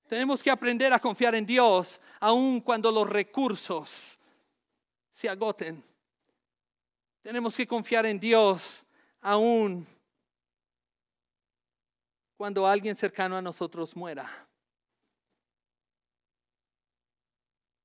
[0.07, 4.19] Tenemos que aprender a confiar en Dios, aun cuando los recursos
[5.15, 5.83] se agoten.
[7.27, 8.87] Tenemos que confiar en Dios,
[9.21, 9.85] aun
[12.37, 14.31] cuando alguien cercano a nosotros muera.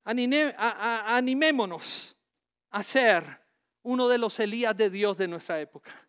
[0.03, 2.15] animémonos
[2.69, 3.41] a ser
[3.81, 6.07] uno de los Elías de Dios de nuestra época.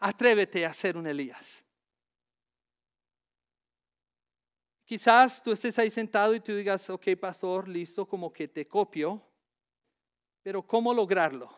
[0.00, 1.64] Atrévete a ser un Elías.
[4.84, 9.24] Quizás tú estés ahí sentado y tú digas, ok, pastor, listo, como que te copio,
[10.42, 11.50] pero ¿cómo lograrlo?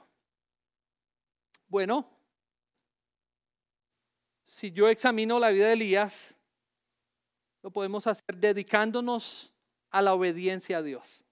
[1.66, 2.09] Bueno,
[4.45, 6.37] si yo examino la vida de Elías,
[7.62, 9.53] lo podemos hacer dedicándonos
[9.91, 11.24] a la obediencia a Dios.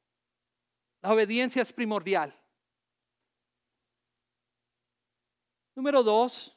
[1.03, 2.35] La obediencia es primordial.
[5.75, 6.57] Número dos,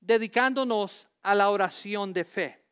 [0.00, 2.64] dedicándonos a la oración de fe,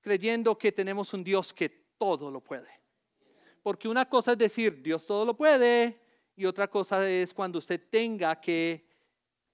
[0.00, 2.85] creyendo que tenemos un Dios que todo lo puede.
[3.66, 5.98] Porque una cosa es decir, Dios todo lo puede,
[6.36, 8.86] y otra cosa es cuando usted tenga que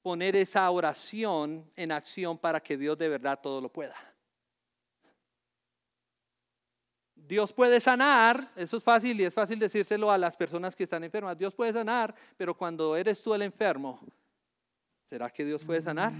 [0.03, 3.97] poner esa oración en acción para que Dios de verdad todo lo pueda.
[7.15, 11.05] Dios puede sanar, eso es fácil y es fácil decírselo a las personas que están
[11.05, 11.39] enfermas.
[11.39, 13.99] Dios puede sanar, pero cuando eres tú el enfermo,
[15.09, 16.13] ¿Será que Dios puede sanar?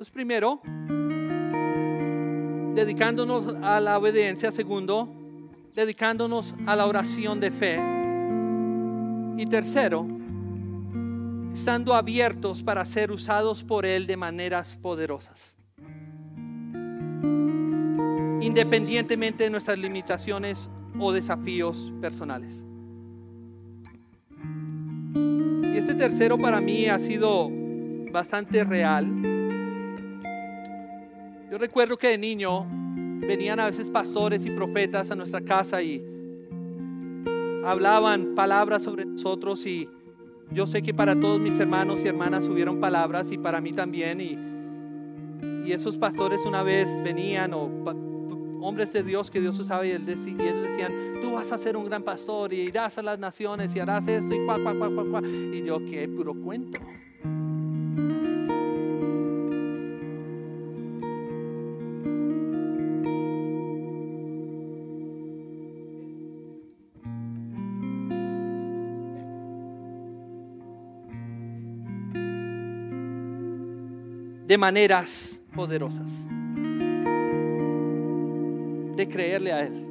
[0.00, 0.62] Entonces, primero,
[2.74, 4.50] dedicándonos a la obediencia.
[4.50, 5.06] Segundo,
[5.74, 7.78] dedicándonos a la oración de fe.
[9.36, 10.06] Y tercero,
[11.52, 15.54] estando abiertos para ser usados por Él de maneras poderosas.
[18.40, 22.64] Independientemente de nuestras limitaciones o desafíos personales.
[25.74, 27.50] Y este tercero para mí ha sido
[28.10, 29.29] bastante real.
[31.50, 32.64] Yo recuerdo que de niño
[33.26, 36.00] venían a veces pastores y profetas a nuestra casa y
[37.64, 39.88] hablaban palabras sobre nosotros y
[40.52, 44.20] yo sé que para todos mis hermanos y hermanas hubieron palabras y para mí también
[44.20, 44.38] y,
[45.68, 47.68] y esos pastores una vez venían o
[48.62, 51.86] hombres de Dios que Dios usaba y, él y decían, tú vas a ser un
[51.86, 55.04] gran pastor y irás a las naciones y harás esto y cuá, cuá, cuá, cuá,
[55.10, 55.22] cuá.
[55.26, 56.78] Y yo, qué puro cuento.
[74.50, 76.10] De maneras poderosas
[78.96, 79.86] de creerle a Él.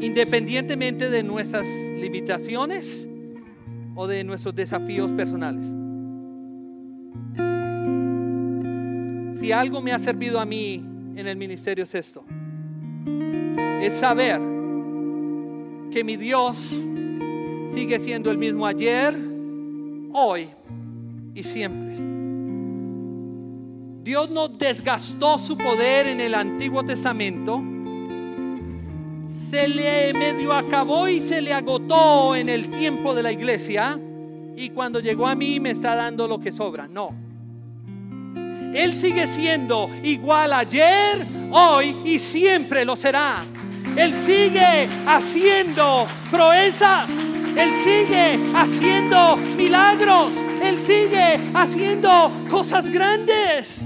[0.00, 3.06] Independientemente de nuestras limitaciones
[3.94, 5.66] o de nuestros desafíos personales.
[9.38, 10.82] Si algo me ha servido a mí
[11.16, 12.24] en el ministerio es esto.
[13.82, 14.40] Es saber
[15.90, 16.74] que mi Dios
[17.74, 19.14] sigue siendo el mismo ayer,
[20.14, 20.48] hoy
[21.34, 22.09] y siempre.
[24.02, 27.62] Dios no desgastó su poder en el Antiguo Testamento
[29.50, 33.98] se le medio acabó y se le agotó en el tiempo de la iglesia
[34.56, 36.86] y cuando llegó a mí me está dando lo que sobra.
[36.86, 37.10] No.
[38.72, 43.44] Él sigue siendo igual ayer, hoy y siempre lo será.
[43.96, 47.10] Él sigue haciendo proezas.
[47.56, 50.34] Él sigue haciendo milagros.
[50.62, 53.79] Él sigue haciendo cosas grandes.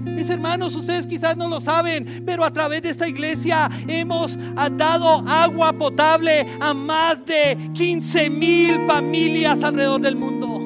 [0.00, 4.38] Mis hermanos, ustedes quizás no lo saben, pero a través de esta iglesia hemos
[4.76, 10.60] dado agua potable a más de 15 mil familias alrededor del mundo.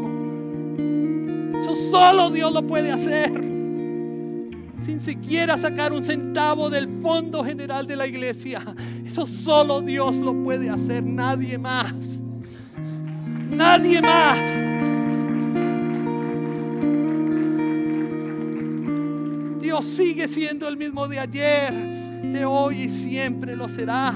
[1.61, 3.32] Eso solo Dios lo puede hacer.
[4.85, 8.62] Sin siquiera sacar un centavo del fondo general de la iglesia.
[9.05, 11.95] Eso solo Dios lo puede hacer, nadie más.
[13.51, 14.39] Nadie más.
[19.64, 24.12] Dios sigue siendo el mismo de ayer, de hoy y siempre lo será.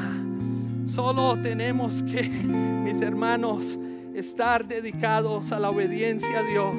[0.86, 3.78] Solo tenemos que, mis hermanos,
[4.14, 6.74] estar dedicados a la obediencia a Dios,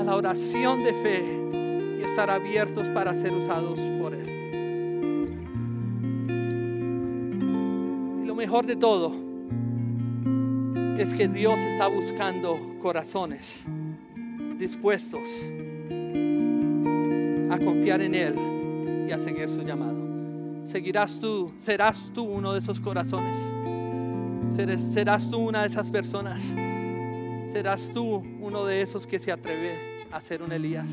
[0.00, 4.28] a la oración de fe y estar abiertos para ser usados por Él.
[8.22, 9.12] Y lo mejor de todo
[10.96, 13.62] es que Dios está buscando corazones
[14.56, 15.28] dispuestos
[17.50, 18.34] a confiar en Él
[19.08, 19.98] y a seguir su llamado.
[20.66, 23.36] Seguirás tú, serás tú uno de esos corazones.
[24.92, 26.40] Serás tú una de esas personas.
[27.50, 30.90] Serás tú uno de esos que se atreve a ser un Elías.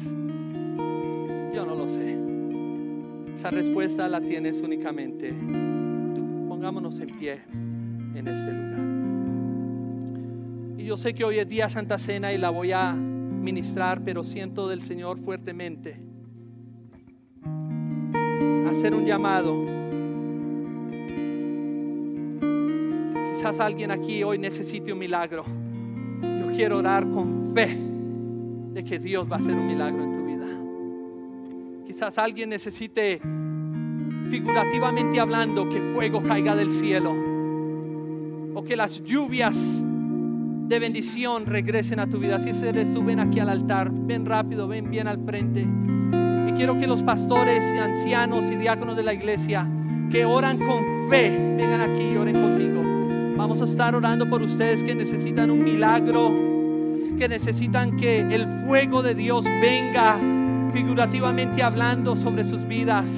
[1.53, 2.17] Yo no lo sé.
[3.35, 6.47] Esa respuesta la tienes únicamente tú.
[6.49, 7.43] Pongámonos en pie
[8.15, 8.79] en este lugar.
[10.79, 14.23] Y yo sé que hoy es día Santa Cena y la voy a ministrar, pero
[14.23, 16.06] siento del Señor fuertemente
[18.67, 19.55] hacer un llamado.
[23.33, 25.43] Quizás alguien aquí hoy necesite un milagro.
[26.21, 27.77] Yo quiero orar con fe
[28.73, 30.45] de que Dios va a hacer un milagro en tu vida.
[31.85, 33.21] Quizás alguien necesite,
[34.29, 37.13] figurativamente hablando, que fuego caiga del cielo
[38.53, 39.55] o que las lluvias
[40.67, 42.39] de bendición regresen a tu vida.
[42.39, 45.65] Si eres tú, aquí al altar, ven rápido, ven bien al frente.
[46.57, 49.69] Quiero que los pastores, ancianos y diáconos de la iglesia
[50.09, 52.81] que oran con fe, vengan aquí y oren conmigo.
[53.37, 56.33] Vamos a estar orando por ustedes que necesitan un milagro,
[57.15, 60.19] que necesitan que el fuego de Dios venga
[60.73, 63.11] figurativamente hablando sobre sus vidas.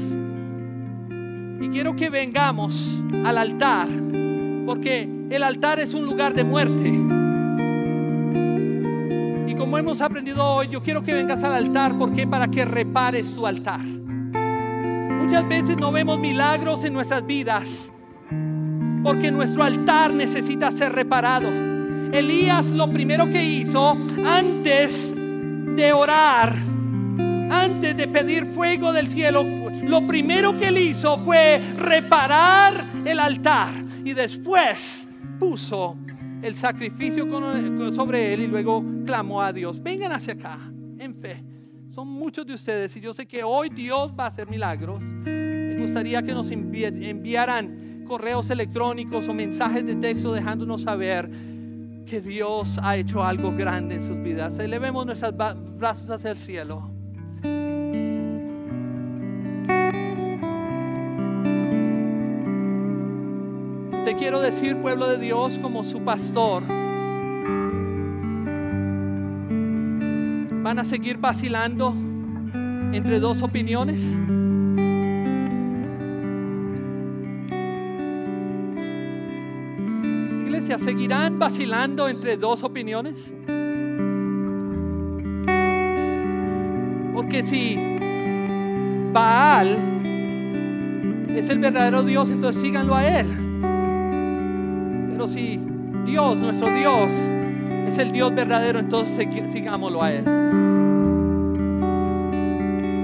[1.61, 3.87] Y quiero que vengamos al altar,
[4.65, 7.18] porque el altar es un lugar de muerte
[9.55, 11.97] como hemos aprendido hoy, yo quiero que vengas al altar.
[11.97, 13.81] porque Para que repares tu altar.
[13.81, 17.91] Muchas veces no vemos milagros en nuestras vidas
[19.03, 21.49] porque nuestro altar necesita ser reparado.
[22.11, 26.55] Elías lo primero que hizo antes de orar,
[27.51, 29.43] antes de pedir fuego del cielo,
[29.83, 33.69] lo primero que él hizo fue reparar el altar
[34.03, 35.07] y después
[35.39, 35.95] puso
[36.41, 37.27] el sacrificio
[37.91, 39.81] sobre él y luego clamó a Dios.
[39.81, 40.59] Vengan hacia acá,
[40.97, 41.43] en fe.
[41.91, 45.01] Son muchos de ustedes y yo sé que hoy Dios va a hacer milagros.
[45.01, 51.29] Me gustaría que nos enviaran correos electrónicos o mensajes de texto dejándonos saber
[52.05, 54.57] que Dios ha hecho algo grande en sus vidas.
[54.59, 55.33] Elevemos nuestros
[55.77, 56.98] brazos hacia el cielo.
[64.09, 66.63] Te quiero decir, pueblo de Dios, como su pastor,
[70.63, 71.93] van a seguir vacilando
[72.91, 74.01] entre dos opiniones.
[80.43, 83.31] Iglesia, ¿seguirán vacilando entre dos opiniones?
[87.13, 87.77] Porque si
[89.13, 89.77] Baal
[91.35, 93.48] es el verdadero Dios, entonces síganlo a él.
[95.19, 95.59] Pero si
[96.05, 97.11] Dios, nuestro Dios,
[97.87, 100.23] es el Dios verdadero, entonces sigámoslo a Él.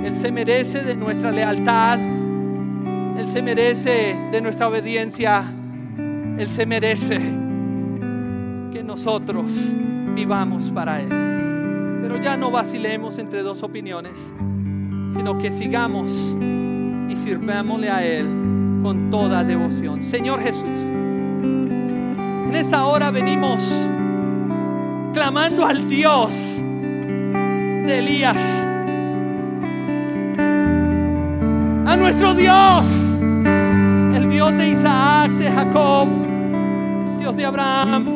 [0.05, 1.99] Él se merece de nuestra lealtad.
[1.99, 5.43] Él se merece de nuestra obediencia.
[6.37, 7.17] Él se merece
[8.71, 9.51] que nosotros
[10.15, 11.09] vivamos para Él.
[12.01, 14.13] Pero ya no vacilemos entre dos opiniones,
[15.17, 16.09] sino que sigamos
[17.09, 18.25] y sirvámosle a Él
[18.81, 20.01] con toda devoción.
[20.01, 20.94] Señor Jesús.
[22.55, 23.69] En esta hora venimos
[25.11, 28.41] clamando al Dios de Elías.
[31.85, 32.85] A nuestro Dios,
[34.15, 36.07] el Dios de Isaac, de Jacob,
[37.19, 38.07] Dios de Abraham,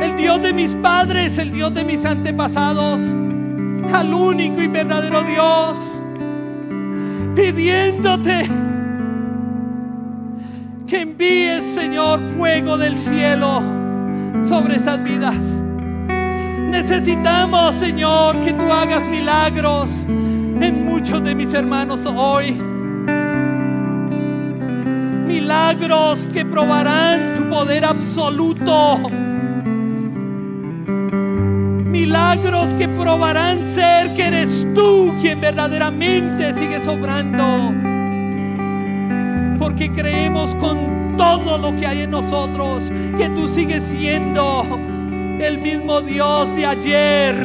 [0.00, 3.00] el Dios de mis padres, el Dios de mis antepasados,
[3.92, 5.74] al único y verdadero Dios,
[7.34, 8.69] pidiéndote
[10.90, 13.62] que envíes, Señor, fuego del cielo
[14.48, 15.36] sobre estas vidas.
[16.68, 22.60] Necesitamos, Señor, que tú hagas milagros en muchos de mis hermanos hoy.
[25.28, 28.98] Milagros que probarán tu poder absoluto.
[31.88, 37.89] Milagros que probarán ser que eres tú quien verdaderamente sigue sobrando.
[39.60, 42.82] Porque creemos con todo lo que hay en nosotros
[43.16, 44.66] que tú sigues siendo
[45.38, 47.36] el mismo Dios de ayer,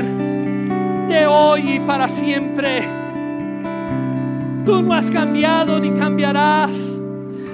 [1.09, 2.87] de hoy y para siempre.
[4.65, 6.71] Tú no has cambiado ni cambiarás.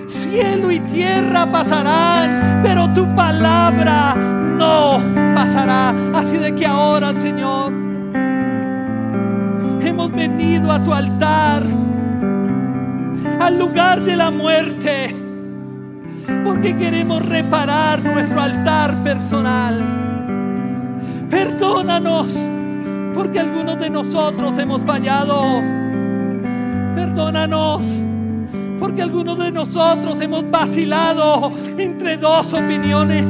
[0.07, 5.01] Cielo y tierra pasarán, pero tu palabra no
[5.35, 5.93] pasará.
[6.13, 7.73] Así de que ahora, Señor,
[9.81, 11.63] hemos venido a tu altar,
[13.41, 15.15] al lugar de la muerte,
[16.43, 19.83] porque queremos reparar nuestro altar personal.
[21.29, 22.27] Perdónanos,
[23.15, 25.41] porque algunos de nosotros hemos fallado.
[26.95, 27.81] Perdónanos,
[28.79, 33.25] porque algunos de nosotros hemos vacilado entre dos opiniones.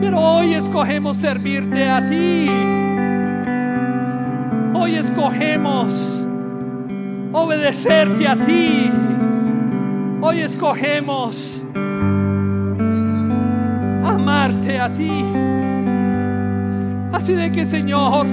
[0.00, 2.75] Pero hoy escogemos servirte a ti.
[4.78, 6.22] Hoy escogemos
[7.32, 8.92] obedecerte a ti.
[10.20, 11.62] Hoy escogemos
[14.04, 15.24] amarte a ti.
[17.10, 18.26] Así de que Señor,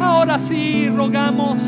[0.00, 1.60] ahora sí rogamos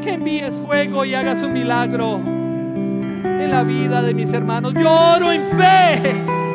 [0.00, 4.72] que envíes fuego y hagas un milagro en la vida de mis hermanos.
[4.74, 6.14] Yo oro en fe,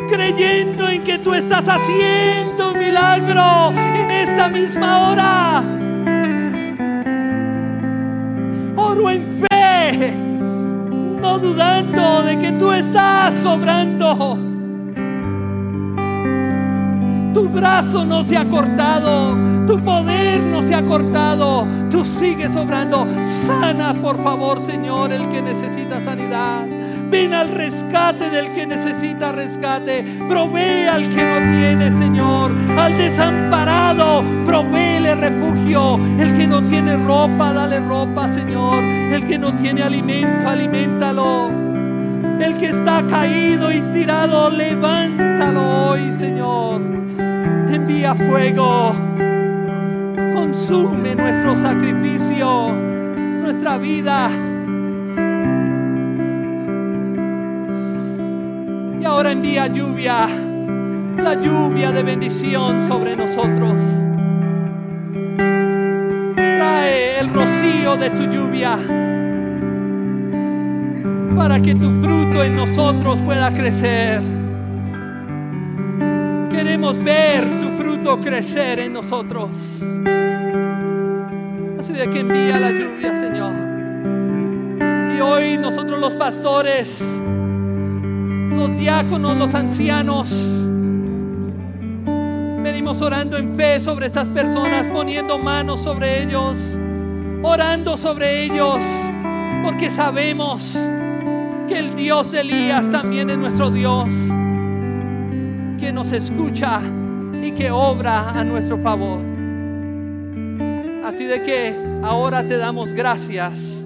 [0.09, 3.73] creyendo en que tú estás haciendo un milagro
[4.43, 5.63] esta misma hora.
[8.75, 10.13] Oro en fe,
[11.21, 14.37] no dudando de que tú estás sobrando.
[17.33, 23.07] Tu brazo no se ha cortado, tu poder no se ha cortado, tú sigues obrando.
[23.47, 26.82] Sana, por favor, Señor, el que necesita sanidad.
[27.13, 30.03] Ven al rescate del que necesita rescate.
[30.27, 32.55] Provee al que no tiene, Señor.
[32.75, 35.99] Al desamparado, proveele refugio.
[36.17, 38.83] El que no tiene ropa, dale ropa, Señor.
[38.83, 41.51] El que no tiene alimento, aliméntalo.
[42.39, 46.81] El que está caído y tirado, levántalo hoy, Señor.
[47.69, 48.95] Envía fuego.
[50.33, 52.71] Consume nuestro sacrificio,
[53.43, 54.31] nuestra vida.
[59.33, 60.27] Envía lluvia,
[61.17, 63.73] la lluvia de bendición sobre nosotros.
[66.35, 68.77] Trae el rocío de tu lluvia
[71.35, 74.21] para que tu fruto en nosotros pueda crecer.
[76.51, 79.49] Queremos ver tu fruto crecer en nosotros.
[81.79, 83.53] Así de que envía la lluvia, Señor.
[85.17, 87.03] Y hoy nosotros los pastores,
[88.55, 90.29] los diáconos, los ancianos,
[92.63, 96.55] venimos orando en fe sobre estas personas, poniendo manos sobre ellos,
[97.41, 98.79] orando sobre ellos,
[99.63, 100.77] porque sabemos
[101.67, 104.07] que el Dios de Elías también es nuestro Dios,
[105.79, 106.81] que nos escucha
[107.41, 109.19] y que obra a nuestro favor.
[111.05, 113.85] Así de que ahora te damos gracias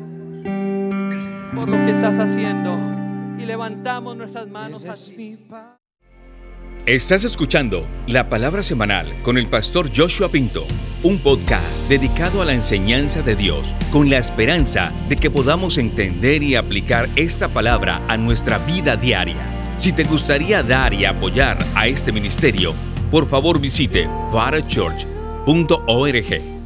[1.56, 2.97] por lo que estás haciendo
[3.40, 5.38] y levantamos nuestras manos a ti.
[6.86, 10.66] Estás escuchando la palabra semanal con el pastor Joshua Pinto,
[11.04, 16.44] un podcast dedicado a la enseñanza de Dios con la esperanza de que podamos entender
[16.44, 19.36] y aplicar esta palabra a nuestra vida diaria.
[19.78, 22.74] Si te gustaría dar y apoyar a este ministerio,
[23.12, 26.57] por favor visite varachurch.org